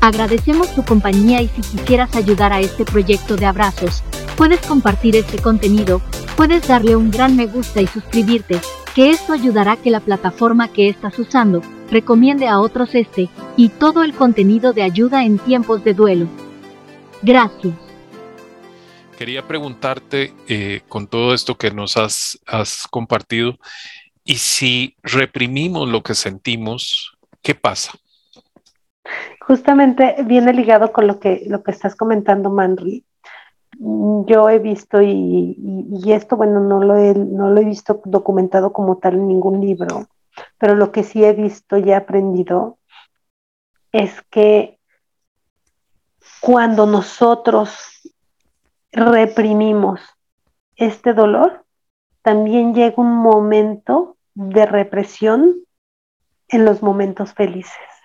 Agradecemos 0.00 0.74
tu 0.74 0.82
compañía 0.82 1.42
y 1.42 1.48
si 1.48 1.60
quisieras 1.60 2.16
ayudar 2.16 2.54
a 2.54 2.60
este 2.60 2.86
proyecto 2.86 3.36
de 3.36 3.44
abrazos, 3.44 4.02
puedes 4.34 4.60
compartir 4.66 5.14
este 5.14 5.36
contenido, 5.42 6.00
puedes 6.36 6.66
darle 6.66 6.96
un 6.96 7.10
gran 7.10 7.36
me 7.36 7.46
gusta 7.46 7.82
y 7.82 7.86
suscribirte, 7.86 8.60
que 8.94 9.10
esto 9.10 9.34
ayudará 9.34 9.72
a 9.72 9.76
que 9.76 9.90
la 9.90 10.00
plataforma 10.00 10.72
que 10.72 10.88
estás 10.88 11.18
usando 11.18 11.60
recomiende 11.90 12.48
a 12.48 12.60
otros 12.60 12.94
este 12.94 13.28
y 13.58 13.68
todo 13.68 14.02
el 14.02 14.14
contenido 14.14 14.72
de 14.72 14.82
ayuda 14.82 15.24
en 15.24 15.38
tiempos 15.38 15.84
de 15.84 15.92
duelo. 15.92 16.28
Gracias. 17.20 17.74
Quería 19.18 19.46
preguntarte 19.46 20.32
eh, 20.48 20.80
con 20.88 21.08
todo 21.08 21.34
esto 21.34 21.58
que 21.58 21.70
nos 21.72 21.98
has, 21.98 22.40
has 22.46 22.86
compartido, 22.90 23.58
y 24.24 24.36
si 24.36 24.96
reprimimos 25.02 25.86
lo 25.86 26.02
que 26.02 26.14
sentimos, 26.14 27.18
¿qué 27.42 27.54
pasa? 27.54 27.92
Justamente 29.40 30.16
viene 30.24 30.52
ligado 30.52 30.92
con 30.92 31.06
lo 31.06 31.18
que, 31.18 31.44
lo 31.46 31.62
que 31.62 31.70
estás 31.70 31.96
comentando, 31.96 32.50
Manri. 32.50 33.04
Yo 33.78 34.48
he 34.50 34.58
visto, 34.58 35.00
y, 35.00 35.56
esto, 36.06 36.36
bueno, 36.36 36.60
no 36.60 36.82
lo, 36.82 36.96
he, 36.96 37.14
no 37.14 37.50
lo 37.50 37.60
he 37.60 37.64
visto 37.64 38.00
documentado 38.04 38.72
como 38.72 38.98
tal 38.98 39.14
en 39.14 39.28
ningún 39.28 39.60
libro, 39.60 40.06
pero 40.58 40.74
lo 40.74 40.92
que 40.92 41.02
sí 41.02 41.24
he 41.24 41.32
visto 41.32 41.78
y 41.78 41.90
he 41.90 41.94
aprendido 41.94 42.78
es 43.92 44.22
que 44.30 44.78
cuando 46.40 46.86
nosotros 46.86 47.74
reprimimos 48.92 50.00
este 50.76 51.14
dolor, 51.14 51.64
también 52.22 52.74
llega 52.74 52.94
un 52.98 53.16
momento 53.16 54.16
de 54.34 54.66
represión 54.66 55.56
en 56.48 56.64
los 56.64 56.82
momentos 56.82 57.32
felices 57.32 57.99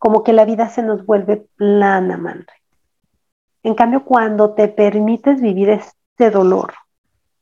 como 0.00 0.24
que 0.24 0.32
la 0.32 0.46
vida 0.46 0.70
se 0.70 0.82
nos 0.82 1.04
vuelve 1.04 1.46
plana, 1.56 2.16
madre. 2.16 2.46
En 3.62 3.74
cambio, 3.74 4.02
cuando 4.02 4.54
te 4.54 4.66
permites 4.66 5.42
vivir 5.42 5.68
este 5.68 6.30
dolor, 6.30 6.72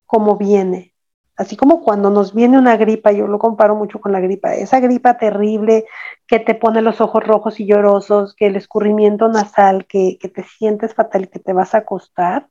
como 0.06 0.36
viene, 0.36 0.92
así 1.36 1.56
como 1.56 1.84
cuando 1.84 2.10
nos 2.10 2.34
viene 2.34 2.58
una 2.58 2.76
gripa, 2.76 3.12
yo 3.12 3.28
lo 3.28 3.38
comparo 3.38 3.76
mucho 3.76 4.00
con 4.00 4.10
la 4.10 4.18
gripa, 4.18 4.54
esa 4.54 4.80
gripa 4.80 5.18
terrible 5.18 5.84
que 6.26 6.40
te 6.40 6.56
pone 6.56 6.82
los 6.82 7.00
ojos 7.00 7.22
rojos 7.22 7.60
y 7.60 7.66
llorosos, 7.66 8.34
que 8.34 8.46
el 8.46 8.56
escurrimiento 8.56 9.28
nasal, 9.28 9.86
que, 9.86 10.18
que 10.20 10.28
te 10.28 10.42
sientes 10.42 10.94
fatal 10.94 11.22
y 11.22 11.28
que 11.28 11.38
te 11.38 11.52
vas 11.52 11.76
a 11.76 11.78
acostar, 11.78 12.48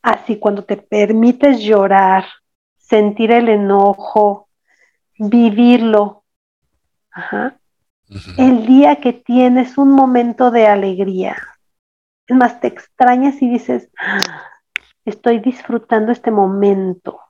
así 0.00 0.38
cuando 0.38 0.64
te 0.64 0.78
permites 0.78 1.60
llorar, 1.60 2.24
sentir 2.78 3.30
el 3.30 3.50
enojo, 3.50 4.48
vivirlo, 5.18 6.24
ajá, 7.10 7.58
el 8.36 8.66
día 8.66 8.96
que 8.96 9.12
tienes 9.12 9.78
un 9.78 9.92
momento 9.92 10.50
de 10.50 10.66
alegría. 10.66 11.36
Es 12.26 12.36
más, 12.36 12.60
te 12.60 12.68
extrañas 12.68 13.40
y 13.42 13.48
dices, 13.50 13.88
ah, 13.98 14.42
estoy 15.04 15.40
disfrutando 15.40 16.12
este 16.12 16.30
momento. 16.30 17.20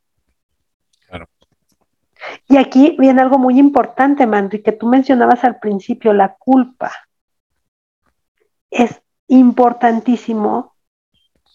Y 2.48 2.56
aquí 2.56 2.96
viene 2.98 3.20
algo 3.20 3.38
muy 3.38 3.58
importante, 3.58 4.26
Manri, 4.26 4.62
que 4.62 4.72
tú 4.72 4.86
mencionabas 4.86 5.42
al 5.44 5.58
principio, 5.58 6.12
la 6.12 6.36
culpa. 6.36 6.92
Es 8.70 9.02
importantísimo 9.26 10.74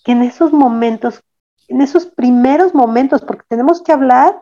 que 0.04 0.12
en 0.12 0.24
esos 0.24 0.52
momentos, 0.52 1.24
en 1.68 1.82
esos 1.82 2.06
primeros 2.06 2.74
momentos, 2.74 3.22
porque 3.22 3.46
tenemos 3.48 3.82
que 3.82 3.94
hablar 3.94 4.36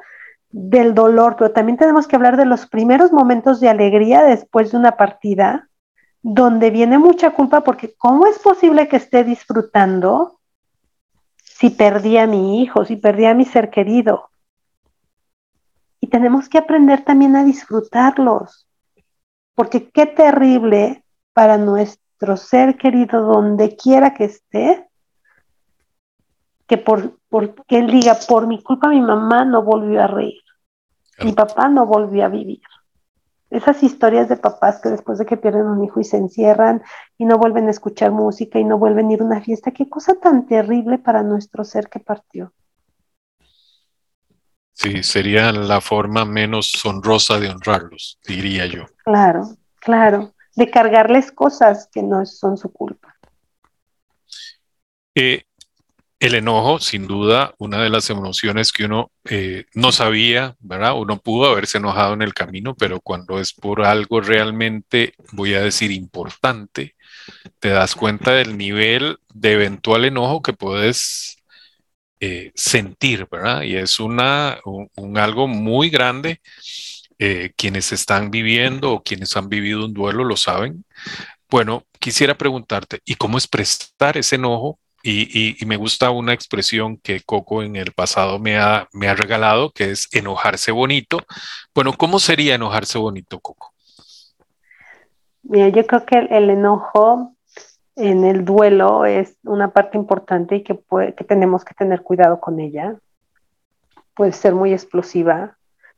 del 0.50 0.94
dolor, 0.94 1.36
pero 1.38 1.52
también 1.52 1.78
tenemos 1.78 2.08
que 2.08 2.16
hablar 2.16 2.38
de 2.38 2.46
los 2.46 2.68
primeros 2.68 3.12
momentos 3.12 3.60
de 3.60 3.70
alegría 3.70 4.24
después 4.24 4.72
de 4.72 4.78
una 4.78 4.98
partida, 4.98 5.70
donde 6.22 6.72
viene 6.72 6.98
mucha 6.98 7.32
culpa 7.32 7.62
porque 7.62 7.94
¿cómo 7.98 8.26
es 8.26 8.40
posible 8.40 8.88
que 8.88 8.96
esté 8.98 9.24
disfrutando 9.24 10.40
si 11.44 11.70
perdí 11.70 12.18
a 12.18 12.26
mi 12.26 12.62
hijo, 12.62 12.84
si 12.86 12.96
perdí 12.96 13.26
a 13.26 13.34
mi 13.34 13.46
ser 13.46 13.70
querido? 13.70 14.30
Y 16.00 16.08
tenemos 16.08 16.50
que 16.50 16.58
aprender 16.58 17.04
también 17.04 17.36
a 17.36 17.44
disfrutarlos, 17.44 18.68
porque 19.54 19.90
qué 19.90 20.06
terrible 20.06 21.04
para 21.34 21.58
nuestro 21.58 22.38
ser 22.38 22.78
querido, 22.78 23.22
donde 23.22 23.76
quiera 23.76 24.14
que 24.14 24.26
esté, 24.26 24.88
que 26.68 26.78
por, 26.78 27.20
que 27.68 27.78
él 27.78 27.88
diga, 27.88 28.18
por 28.28 28.48
mi 28.48 28.62
culpa 28.62 28.90
mi 28.90 29.02
mamá 29.02 29.46
no 29.46 29.64
volvió 29.64 30.02
a 30.02 30.08
reír, 30.08 30.42
mi 31.24 31.34
papá 31.34 31.70
no 31.70 31.86
volvió 31.86 32.26
a 32.26 32.30
vivir. 32.30 32.62
Esas 33.50 33.84
historias 33.84 34.28
de 34.28 34.38
papás 34.38 34.82
que 34.82 34.90
después 34.90 35.18
de 35.18 35.26
que 35.26 35.38
pierden 35.38 35.68
un 35.68 35.84
hijo 35.84 36.00
y 36.00 36.04
se 36.04 36.18
encierran 36.18 36.84
y 37.18 37.26
no 37.26 37.38
vuelven 37.38 37.68
a 37.68 37.72
escuchar 37.72 38.12
música 38.12 38.60
y 38.60 38.64
no 38.64 38.78
vuelven 38.78 39.10
a 39.10 39.14
ir 39.14 39.22
a 39.22 39.26
una 39.26 39.42
fiesta, 39.42 39.72
qué 39.72 39.88
cosa 39.88 40.16
tan 40.16 40.48
terrible 40.48 40.98
para 40.98 41.24
nuestro 41.24 41.64
ser 41.64 41.88
que 41.88 42.00
partió. 42.00 42.54
Sí, 44.74 45.04
sería 45.04 45.54
la 45.54 45.80
forma 45.80 46.26
menos 46.26 46.84
honrosa 46.86 47.40
de 47.40 47.50
honrarlos, 47.50 48.20
diría 48.28 48.66
yo. 48.66 48.86
Claro, 49.06 49.56
claro, 49.80 50.34
de 50.56 50.70
cargarles 50.70 51.32
cosas 51.32 51.88
que 51.92 52.04
no 52.04 52.26
son 52.26 52.58
su 52.58 52.74
culpa. 52.74 53.16
Eh, 55.16 55.44
el 56.26 56.36
enojo, 56.36 56.80
sin 56.80 57.08
duda, 57.08 57.54
una 57.58 57.82
de 57.82 57.90
las 57.90 58.10
emociones 58.10 58.72
que 58.72 58.86
uno 58.86 59.12
eh, 59.30 59.66
no 59.74 59.92
sabía, 59.92 60.56
¿verdad? 60.60 60.98
Uno 60.98 61.20
pudo 61.20 61.50
haberse 61.50 61.78
enojado 61.78 62.14
en 62.14 62.22
el 62.22 62.34
camino, 62.34 62.76
pero 62.76 63.00
cuando 63.00 63.40
es 63.40 63.54
por 63.54 63.86
algo 63.86 64.22
realmente, 64.22 65.14
voy 65.34 65.54
a 65.54 65.62
decir, 65.62 65.92
importante, 65.92 66.96
te 67.60 67.70
das 67.70 67.96
cuenta 67.96 68.32
del 68.32 68.58
nivel 68.58 69.18
de 69.34 69.54
eventual 69.54 70.06
enojo 70.06 70.42
que 70.42 70.54
puedes 70.54 71.38
eh, 72.20 72.52
sentir, 72.56 73.28
¿verdad? 73.32 73.64
Y 73.64 73.76
es 73.76 74.00
una, 74.00 74.60
un, 74.66 75.18
algo 75.18 75.48
muy 75.48 75.90
grande. 75.90 76.42
Eh, 77.18 77.54
quienes 77.56 77.94
están 77.94 78.30
viviendo 78.30 78.92
o 78.92 79.02
quienes 79.02 79.38
han 79.38 79.48
vivido 79.48 79.86
un 79.86 79.94
duelo 79.94 80.26
lo 80.26 80.36
saben. 80.36 80.84
Bueno, 81.50 81.86
quisiera 82.00 82.38
preguntarte, 82.38 83.00
¿y 83.06 83.16
cómo 83.16 83.38
expresar 83.38 84.18
ese 84.18 84.36
enojo 84.36 84.80
y, 85.08 85.66
me 85.66 85.78
gusta 85.78 86.10
una 86.10 86.34
expresión 86.34 86.98
que 86.98 87.22
Coco 87.22 87.62
en 87.62 87.76
el 87.76 87.92
pasado 87.92 88.40
me 88.40 88.58
ha, 88.58 88.88
me 88.92 89.08
ha 89.08 89.14
regalado, 89.14 89.72
que 89.72 89.92
es 89.92 90.10
enojarse 90.14 90.72
bonito. 90.72 91.20
Bueno, 91.76 91.94
¿cómo 91.94 92.20
sería 92.20 92.56
enojarse 92.56 92.98
bonito, 92.98 93.40
Coco? 93.40 93.72
Mira, 95.44 95.70
yo 95.70 95.86
creo 95.86 96.06
que 96.06 96.18
el, 96.18 96.50
enojo 96.50 97.36
en 97.96 98.24
el 98.24 98.46
duelo 98.46 99.06
es 99.06 99.38
una 99.44 99.72
parte 99.72 99.98
importante 99.98 100.56
y 100.56 100.64
que, 100.64 100.80
que 101.16 101.24
tenemos 101.24 101.64
que 101.64 101.76
tener 101.76 102.02
cuidado 102.02 102.40
con 102.40 102.60
ella. 102.60 102.98
Puede 104.16 104.32
ser 104.32 104.56
muy 104.56 104.74
explosiva. 104.74 105.58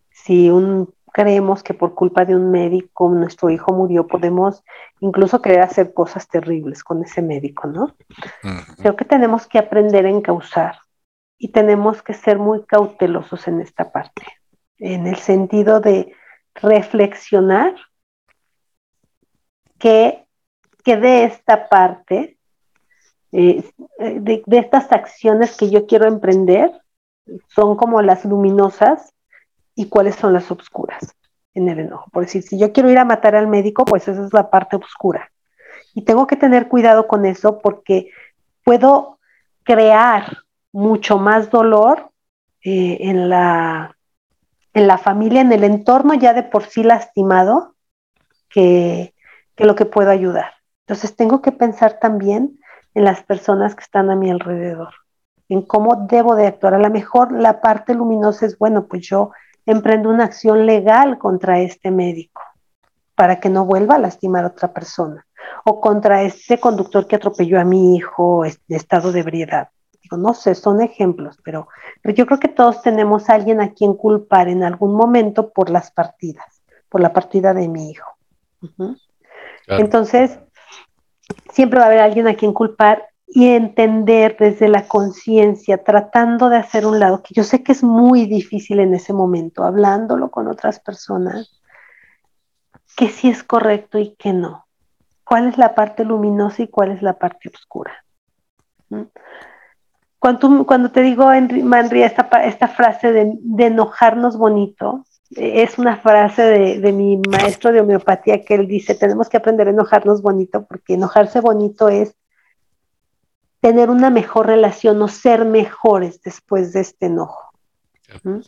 Si 0.09 0.49
un 0.49 0.93
creemos 1.13 1.63
que 1.63 1.73
por 1.73 1.93
culpa 1.93 2.25
de 2.25 2.35
un 2.35 2.51
médico 2.51 3.09
nuestro 3.09 3.49
hijo 3.49 3.73
murió, 3.73 4.07
podemos 4.07 4.63
incluso 4.99 5.41
querer 5.41 5.61
hacer 5.61 5.93
cosas 5.93 6.27
terribles 6.27 6.83
con 6.83 7.03
ese 7.03 7.21
médico, 7.21 7.67
¿no? 7.67 7.95
Creo 8.77 8.95
que 8.95 9.05
tenemos 9.05 9.47
que 9.47 9.59
aprender 9.59 10.05
a 10.05 10.09
encauzar 10.09 10.77
y 11.37 11.51
tenemos 11.51 12.01
que 12.01 12.13
ser 12.13 12.39
muy 12.39 12.63
cautelosos 12.65 13.47
en 13.47 13.61
esta 13.61 13.91
parte, 13.91 14.23
en 14.79 15.07
el 15.07 15.17
sentido 15.17 15.79
de 15.79 16.13
reflexionar 16.55 17.75
que, 19.79 20.25
que 20.83 20.97
de 20.97 21.23
esta 21.25 21.69
parte, 21.69 22.37
eh, 23.31 23.63
de, 23.99 24.43
de 24.45 24.57
estas 24.57 24.91
acciones 24.91 25.55
que 25.55 25.69
yo 25.69 25.85
quiero 25.85 26.05
emprender, 26.05 26.71
son 27.49 27.75
como 27.75 28.01
las 28.01 28.25
luminosas 28.25 29.13
y 29.77 29.89
cuáles 29.89 30.15
son 30.15 30.33
las 30.33 30.49
oscuras 30.51 31.15
en 31.53 31.69
el 31.69 31.79
enojo. 31.79 32.09
Por 32.11 32.23
decir, 32.23 32.41
si 32.41 32.57
yo 32.57 32.73
quiero 32.73 32.89
ir 32.89 32.97
a 32.97 33.05
matar 33.05 33.35
al 33.35 33.47
médico, 33.47 33.85
pues 33.85 34.07
esa 34.07 34.25
es 34.25 34.33
la 34.33 34.49
parte 34.49 34.75
oscura. 34.75 35.31
Y 35.93 36.01
tengo 36.01 36.25
que 36.25 36.35
tener 36.35 36.67
cuidado 36.67 37.07
con 37.07 37.27
eso 37.27 37.59
porque 37.59 38.09
puedo 38.63 39.19
crear 39.63 40.37
mucho 40.73 41.19
más 41.19 41.51
dolor 41.51 42.09
eh, 42.63 42.97
en, 43.01 43.29
la, 43.29 43.95
en 44.73 44.87
la 44.87 44.97
familia, 44.97 45.41
en 45.41 45.51
el 45.51 45.63
entorno 45.63 46.15
ya 46.15 46.33
de 46.33 46.43
por 46.43 46.63
sí 46.63 46.81
lastimado, 46.81 47.75
que, 48.49 49.13
que 49.55 49.65
lo 49.65 49.75
que 49.75 49.85
puedo 49.85 50.09
ayudar. 50.09 50.53
Entonces 50.87 51.15
tengo 51.15 51.43
que 51.43 51.51
pensar 51.51 51.99
también 51.99 52.59
en 52.95 53.03
las 53.03 53.21
personas 53.21 53.75
que 53.75 53.83
están 53.83 54.09
a 54.09 54.15
mi 54.15 54.31
alrededor, 54.31 54.93
en 55.49 55.61
cómo 55.61 56.07
debo 56.09 56.35
de 56.35 56.47
actuar. 56.47 56.73
A 56.73 56.79
lo 56.79 56.89
mejor 56.89 57.31
la 57.31 57.61
parte 57.61 57.93
luminosa 57.93 58.47
es, 58.47 58.57
bueno, 58.57 58.87
pues 58.87 59.07
yo 59.07 59.31
emprendo 59.67 60.09
una 60.09 60.23
acción 60.23 60.65
legal 60.65 61.19
contra 61.19 61.59
este 61.59 61.91
médico 61.91 62.41
para 63.15 63.39
que 63.39 63.49
no 63.49 63.65
vuelva 63.65 63.95
a 63.95 63.99
lastimar 63.99 64.43
a 64.43 64.47
otra 64.47 64.73
persona 64.73 65.27
o 65.65 65.81
contra 65.81 66.23
ese 66.23 66.59
conductor 66.59 67.05
que 67.05 67.17
atropelló 67.17 67.59
a 67.59 67.65
mi 67.65 67.95
hijo 67.95 68.45
en 68.45 68.55
estado 68.69 69.11
de 69.11 69.19
ebriedad. 69.19 69.69
Digo, 70.01 70.17
no 70.17 70.33
sé, 70.33 70.55
son 70.55 70.81
ejemplos, 70.81 71.37
pero, 71.43 71.67
yo 72.03 72.25
creo 72.25 72.39
que 72.39 72.47
todos 72.47 72.81
tenemos 72.81 73.29
a 73.29 73.33
alguien 73.33 73.59
a 73.59 73.73
quien 73.73 73.93
culpar 73.93 74.47
en 74.47 74.63
algún 74.63 74.95
momento 74.95 75.49
por 75.49 75.69
las 75.69 75.91
partidas, 75.91 76.61
por 76.87 77.01
la 77.01 77.11
partida 77.11 77.53
de 77.53 77.67
mi 77.67 77.91
hijo. 77.91 78.09
Entonces, 79.67 80.39
siempre 81.51 81.79
va 81.79 81.85
a 81.85 81.87
haber 81.89 81.99
alguien 81.99 82.27
a 82.27 82.35
quien 82.35 82.53
culpar 82.53 83.09
y 83.27 83.49
entender 83.49 84.37
desde 84.39 84.69
la 84.69 84.87
conciencia, 84.87 85.83
tratando 85.83 86.49
de 86.49 86.57
hacer 86.57 86.85
un 86.85 86.99
lado, 86.99 87.21
que 87.21 87.33
yo 87.33 87.43
sé 87.43 87.61
que 87.61 87.73
es 87.73 87.83
muy 87.83 88.25
difícil 88.25 88.79
en 88.79 88.93
ese 88.93 89.11
momento, 89.11 89.63
hablándolo 89.63 90.31
con 90.31 90.47
otras 90.47 90.79
personas, 90.79 91.59
que 92.95 93.09
sí 93.09 93.29
es 93.29 93.43
correcto 93.43 93.99
y 93.99 94.15
que 94.15 94.31
no. 94.31 94.65
¿Cuál 95.25 95.47
es 95.49 95.57
la 95.57 95.75
parte 95.75 96.05
luminosa 96.05 96.63
y 96.63 96.67
cuál 96.69 96.91
es 96.91 97.01
la 97.01 97.19
parte 97.19 97.49
oscura? 97.53 97.91
¿Mm? 98.89 99.03
Cuando, 100.19 100.65
cuando 100.65 100.91
te 100.91 101.01
digo, 101.01 101.25
Manri, 101.63 102.03
esta, 102.03 102.29
esta 102.45 102.67
frase 102.69 103.11
de, 103.11 103.65
enojarnos 103.65 104.37
bonito, 104.37 105.05
es 105.31 105.77
una 105.77 105.97
frase 105.97 106.41
de, 106.41 106.79
de, 106.79 106.91
mi 106.93 107.17
maestro 107.29 107.71
de 107.71 107.81
homeopatía 107.81 108.43
que 108.43 108.55
él 108.55 108.67
dice, 108.67 108.95
tenemos 108.95 109.29
que 109.29 109.37
aprender 109.37 109.67
a 109.67 109.71
enojarnos 109.71 110.21
bonito 110.21 110.65
porque 110.65 110.93
enojarse 110.93 111.41
bonito 111.41 111.89
es 111.89 112.15
tener 113.67 113.89
una 113.89 114.09
mejor 114.09 114.47
relación 114.47 115.01
o 115.01 115.09
ser 115.09 115.43
mejores 115.43 116.21
después 116.21 116.71
de 116.71 116.79
este 116.79 117.07
enojo. 117.07 117.51
¿Mm? 118.23 118.39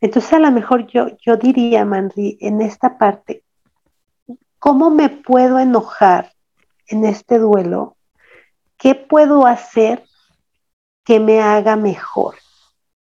Entonces 0.00 0.32
a 0.32 0.38
lo 0.38 0.52
mejor 0.52 0.86
yo, 0.86 1.08
yo 1.20 1.36
diría, 1.36 1.84
Manri, 1.84 2.38
en 2.40 2.60
esta 2.60 2.96
parte, 2.96 3.42
¿cómo 4.60 4.90
me 4.90 5.08
puedo 5.08 5.58
enojar 5.58 6.30
en 6.86 7.04
este 7.04 7.40
duelo? 7.40 7.96
¿Qué 8.78 8.94
puedo 8.94 9.44
hacer 9.44 10.04
que 11.02 11.18
me 11.18 11.42
haga 11.42 11.74
mejor? 11.74 12.36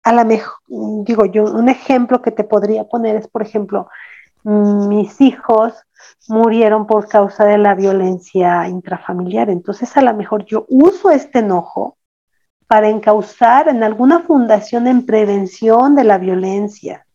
A 0.01 0.13
la 0.13 0.23
mejor, 0.23 0.57
digo 0.67 1.25
yo, 1.27 1.43
un 1.43 1.69
ejemplo 1.69 2.23
que 2.23 2.31
te 2.31 2.43
podría 2.43 2.85
poner 2.85 3.17
es, 3.17 3.27
por 3.27 3.43
ejemplo, 3.43 3.87
mis 4.45 5.19
hijos 5.21 5.73
murieron 6.27 6.85
por 6.85 7.07
causa 7.07 7.45
de 7.45 7.57
la 7.57 7.73
violencia 7.73 8.67
intrafamiliar. 8.67 9.49
Entonces 9.49 9.95
a 9.97 10.01
lo 10.01 10.13
mejor 10.13 10.45
yo 10.45 10.65
uso 10.69 11.09
este 11.09 11.39
enojo 11.39 11.97
para 12.67 12.89
encauzar 12.89 13.67
en 13.67 13.83
alguna 13.83 14.21
fundación 14.21 14.87
en 14.87 15.05
prevención 15.05 15.95
de 15.95 16.03
la 16.03 16.17
violencia. 16.17 17.05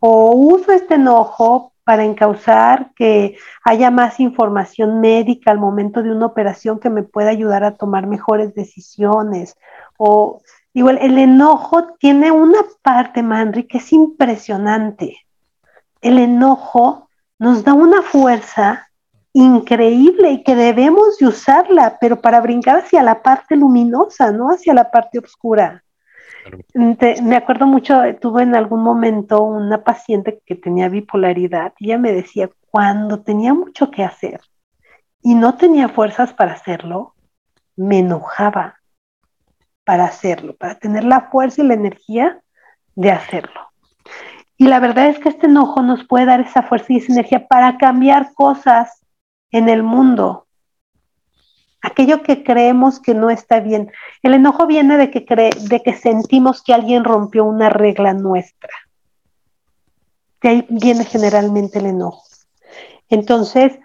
O 0.00 0.32
uso 0.34 0.72
este 0.72 0.94
enojo 0.94 1.72
para 1.84 2.04
encauzar 2.04 2.92
que 2.94 3.36
haya 3.62 3.90
más 3.90 4.18
información 4.18 5.00
médica 5.00 5.50
al 5.50 5.58
momento 5.58 6.02
de 6.02 6.10
una 6.10 6.26
operación 6.26 6.80
que 6.80 6.90
me 6.90 7.02
pueda 7.02 7.30
ayudar 7.30 7.62
a 7.62 7.76
tomar 7.76 8.06
mejores 8.06 8.54
decisiones. 8.54 9.56
O 9.96 10.40
igual, 10.72 10.98
el 11.00 11.18
enojo 11.18 11.94
tiene 11.98 12.32
una 12.32 12.60
parte, 12.82 13.22
Manri, 13.22 13.64
que 13.66 13.78
es 13.78 13.92
impresionante. 13.92 15.23
El 16.04 16.18
enojo 16.18 17.08
nos 17.38 17.64
da 17.64 17.72
una 17.72 18.02
fuerza 18.02 18.90
increíble 19.32 20.32
y 20.32 20.44
que 20.44 20.54
debemos 20.54 21.16
de 21.16 21.28
usarla, 21.28 21.96
pero 21.98 22.20
para 22.20 22.42
brincar 22.42 22.80
hacia 22.80 23.02
la 23.02 23.22
parte 23.22 23.56
luminosa, 23.56 24.30
no 24.30 24.48
hacia 24.48 24.74
la 24.74 24.90
parte 24.90 25.18
oscura. 25.18 25.82
me 26.74 27.36
acuerdo 27.36 27.66
mucho, 27.66 28.02
tuve 28.20 28.42
en 28.42 28.54
algún 28.54 28.82
momento 28.82 29.42
una 29.44 29.82
paciente 29.82 30.42
que 30.44 30.54
tenía 30.54 30.90
bipolaridad 30.90 31.72
y 31.78 31.86
ella 31.86 31.98
me 31.98 32.12
decía, 32.12 32.50
cuando 32.70 33.22
tenía 33.22 33.54
mucho 33.54 33.90
que 33.90 34.04
hacer 34.04 34.42
y 35.22 35.34
no 35.34 35.56
tenía 35.56 35.88
fuerzas 35.88 36.34
para 36.34 36.52
hacerlo, 36.52 37.14
me 37.76 38.00
enojaba 38.00 38.78
para 39.84 40.04
hacerlo, 40.04 40.54
para 40.54 40.78
tener 40.78 41.04
la 41.04 41.22
fuerza 41.30 41.62
y 41.62 41.66
la 41.66 41.74
energía 41.74 42.42
de 42.94 43.10
hacerlo. 43.10 43.73
Y 44.56 44.68
la 44.68 44.80
verdad 44.80 45.08
es 45.08 45.18
que 45.18 45.28
este 45.28 45.46
enojo 45.46 45.82
nos 45.82 46.04
puede 46.04 46.26
dar 46.26 46.40
esa 46.40 46.62
fuerza 46.62 46.92
y 46.92 46.98
esa 46.98 47.12
energía 47.12 47.46
para 47.48 47.76
cambiar 47.76 48.34
cosas 48.34 49.02
en 49.50 49.68
el 49.68 49.82
mundo. 49.82 50.46
Aquello 51.82 52.22
que 52.22 52.44
creemos 52.44 53.00
que 53.00 53.14
no 53.14 53.30
está 53.30 53.60
bien. 53.60 53.92
El 54.22 54.34
enojo 54.34 54.66
viene 54.66 54.96
de 54.96 55.10
que, 55.10 55.20
de 55.20 55.82
que 55.82 55.94
sentimos 55.94 56.62
que 56.62 56.72
alguien 56.72 57.04
rompió 57.04 57.44
una 57.44 57.68
regla 57.68 58.14
nuestra. 58.14 58.72
De 60.40 60.48
ahí 60.48 60.66
viene 60.70 61.04
generalmente 61.04 61.80
el 61.80 61.86
enojo. 61.86 62.22
Entonces, 63.08 63.78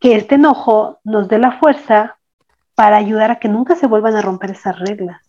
que 0.00 0.16
este 0.16 0.36
enojo 0.36 1.00
nos 1.04 1.28
dé 1.28 1.38
la 1.38 1.58
fuerza 1.58 2.18
para 2.74 2.96
ayudar 2.96 3.32
a 3.32 3.38
que 3.38 3.48
nunca 3.48 3.74
se 3.74 3.86
vuelvan 3.86 4.14
a 4.14 4.22
romper 4.22 4.52
esas 4.52 4.78
reglas 4.78 5.20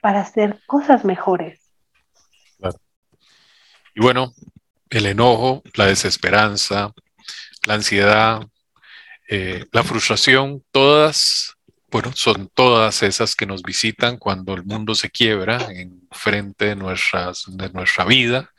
para 0.00 0.20
hacer 0.20 0.60
cosas 0.66 1.04
mejores. 1.04 1.63
Y 3.94 4.00
bueno, 4.00 4.34
el 4.90 5.06
enojo, 5.06 5.62
la 5.74 5.86
desesperanza, 5.86 6.92
la 7.64 7.74
ansiedad, 7.74 8.42
eh, 9.28 9.64
la 9.72 9.84
frustración, 9.84 10.64
todas, 10.70 11.54
bueno, 11.90 12.12
son 12.14 12.50
todas 12.52 13.02
esas 13.02 13.36
que 13.36 13.46
nos 13.46 13.62
visitan 13.62 14.18
cuando 14.18 14.54
el 14.54 14.64
mundo 14.64 14.94
se 14.94 15.10
quiebra 15.10 15.58
en 15.70 16.06
frente 16.10 16.74
de, 16.74 16.76
de 16.76 17.70
nuestra 17.70 18.04
vida. 18.04 18.50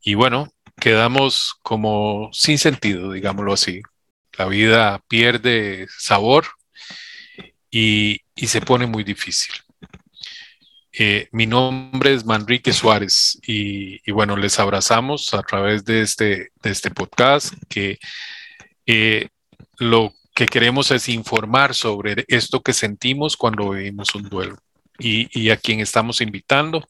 Y 0.00 0.14
bueno, 0.14 0.52
quedamos 0.80 1.56
como 1.62 2.30
sin 2.32 2.58
sentido, 2.58 3.12
digámoslo 3.12 3.52
así. 3.52 3.82
La 4.38 4.46
vida 4.46 5.00
pierde 5.08 5.86
sabor 5.98 6.46
y, 7.70 8.20
y 8.34 8.46
se 8.46 8.60
pone 8.60 8.86
muy 8.86 9.04
difícil. 9.04 9.54
Eh, 11.02 11.30
mi 11.32 11.46
nombre 11.46 12.12
es 12.12 12.26
Manrique 12.26 12.74
Suárez 12.74 13.38
y, 13.46 14.10
bueno, 14.12 14.36
les 14.36 14.58
abrazamos 14.58 15.32
a 15.32 15.40
través 15.40 15.82
de 15.86 16.02
este, 16.02 16.50
de 16.62 16.70
este 16.70 16.90
podcast 16.90 17.54
que 17.70 17.98
eh, 18.84 19.28
lo 19.78 20.12
que 20.34 20.44
queremos 20.44 20.90
es 20.90 21.08
informar 21.08 21.74
sobre 21.74 22.26
esto 22.28 22.60
que 22.60 22.74
sentimos 22.74 23.38
cuando 23.38 23.70
vivimos 23.70 24.14
un 24.14 24.28
duelo. 24.28 24.58
Y, 24.98 25.48
a 25.48 25.56
quien 25.56 25.80
estamos 25.80 26.20
invitando 26.20 26.86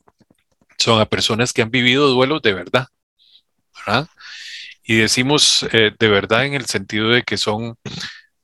son 0.76 1.00
a 1.00 1.06
personas 1.06 1.52
que 1.52 1.62
han 1.62 1.70
vivido 1.70 2.08
duelos 2.08 2.42
de 2.42 2.52
verdad. 2.52 2.88
Y 4.82 4.96
decimos 4.96 5.64
eh, 5.70 5.92
de 5.96 6.08
verdad 6.08 6.46
en 6.46 6.54
el 6.54 6.66
sentido 6.66 7.10
de 7.10 7.22
que 7.22 7.36
son 7.36 7.76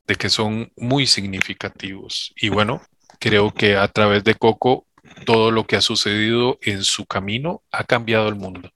de 0.07 0.15
que 0.15 0.31
son 0.31 0.71
muy 0.77 1.09
significativos. 1.09 2.33
Y 2.37 2.51
bueno, 2.51 2.83
creo 3.19 3.53
que 3.53 3.75
a 3.75 3.89
través 3.89 4.23
de 4.23 4.37
Coco 4.37 4.87
todo 5.25 5.51
lo 5.51 5.67
que 5.67 5.77
ha 5.77 5.81
sucedido 5.81 6.59
en 6.63 6.85
su 6.85 7.07
camino 7.07 7.63
ha 7.71 7.85
cambiado 7.85 8.29
el 8.29 8.35
mundo, 8.35 8.71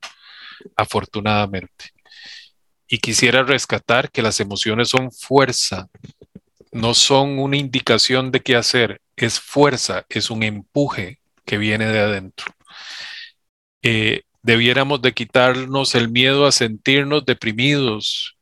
afortunadamente. 0.77 1.93
Y 2.89 2.99
quisiera 2.99 3.43
rescatar 3.43 4.11
que 4.11 4.23
las 4.23 4.41
emociones 4.41 4.89
son 4.89 5.13
fuerza, 5.13 5.89
no 6.73 6.95
son 6.95 7.39
una 7.39 7.57
indicación 7.57 8.31
de 8.31 8.41
qué 8.41 8.57
hacer, 8.57 9.01
es 9.17 9.39
fuerza, 9.39 10.05
es 10.09 10.31
un 10.31 10.43
empuje 10.43 11.21
que 11.45 11.59
viene 11.59 11.87
de 11.87 12.01
adentro. 12.01 12.53
Eh, 13.83 14.23
debiéramos 14.43 15.03
de 15.03 15.13
quitarnos 15.13 15.95
el 15.95 16.11
miedo 16.11 16.47
a 16.47 16.53
sentirnos 16.53 17.25
deprimidos 17.25 18.37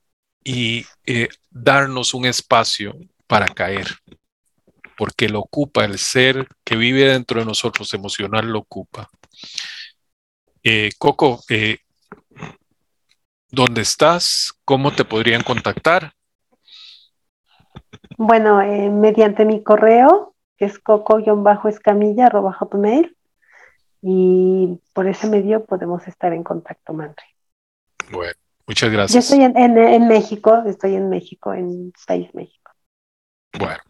y 0.45 0.87
eh, 1.05 1.29
darnos 1.51 2.15
un 2.15 2.27
espacio 2.27 2.97
para 3.27 3.49
caer 3.49 3.87
porque 4.99 5.29
lo 5.29 5.39
ocupa, 5.39 5.85
el 5.85 5.97
ser 5.97 6.49
que 6.65 6.75
vive 6.75 7.05
dentro 7.05 7.39
de 7.39 7.47
nosotros 7.47 7.95
emocional 7.95 8.49
lo 8.49 8.59
ocupa. 8.59 9.09
Eh, 10.65 10.91
Coco, 10.99 11.39
eh, 11.49 11.79
¿dónde 13.49 13.83
estás? 13.83 14.55
¿Cómo 14.65 14.93
te 14.93 15.05
podrían 15.05 15.45
contactar? 15.45 16.15
Bueno, 18.17 18.61
eh, 18.61 18.91
mediante 18.91 19.45
mi 19.45 19.63
correo, 19.63 20.35
que 20.57 20.65
es 20.65 20.81
coco-escamilla.hotmail, 20.81 23.17
y 24.03 24.81
por 24.93 25.07
ese 25.07 25.29
medio 25.29 25.65
podemos 25.65 26.09
estar 26.09 26.33
en 26.33 26.43
contacto, 26.43 26.93
Mandri. 26.93 27.25
Bueno, 28.11 28.35
muchas 28.67 28.91
gracias. 28.91 29.15
Yo 29.15 29.21
estoy 29.21 29.43
en, 29.45 29.57
en 29.57 30.09
México, 30.09 30.61
estoy 30.67 30.97
en 30.97 31.09
México, 31.09 31.55
en 31.55 31.93
País 32.05 32.35
México. 32.35 32.68
Bueno, 33.59 33.81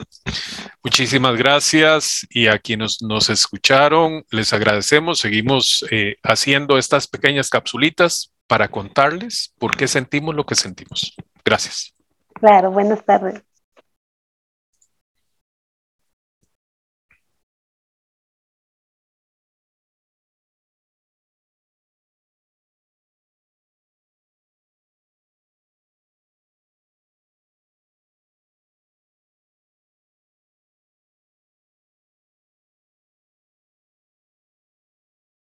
muchísimas 0.82 1.36
gracias 1.36 2.26
y 2.30 2.46
a 2.46 2.58
quienes 2.58 3.02
nos 3.02 3.28
escucharon, 3.28 4.24
les 4.30 4.52
agradecemos. 4.54 5.18
Seguimos 5.18 5.84
eh, 5.90 6.16
haciendo 6.22 6.78
estas 6.78 7.06
pequeñas 7.06 7.50
capsulitas 7.50 8.32
para 8.46 8.68
contarles 8.68 9.52
por 9.58 9.76
qué 9.76 9.86
sentimos 9.86 10.34
lo 10.34 10.46
que 10.46 10.54
sentimos. 10.54 11.14
Gracias. 11.44 11.94
Claro, 12.34 12.70
buenas 12.70 13.04
tardes. 13.04 13.42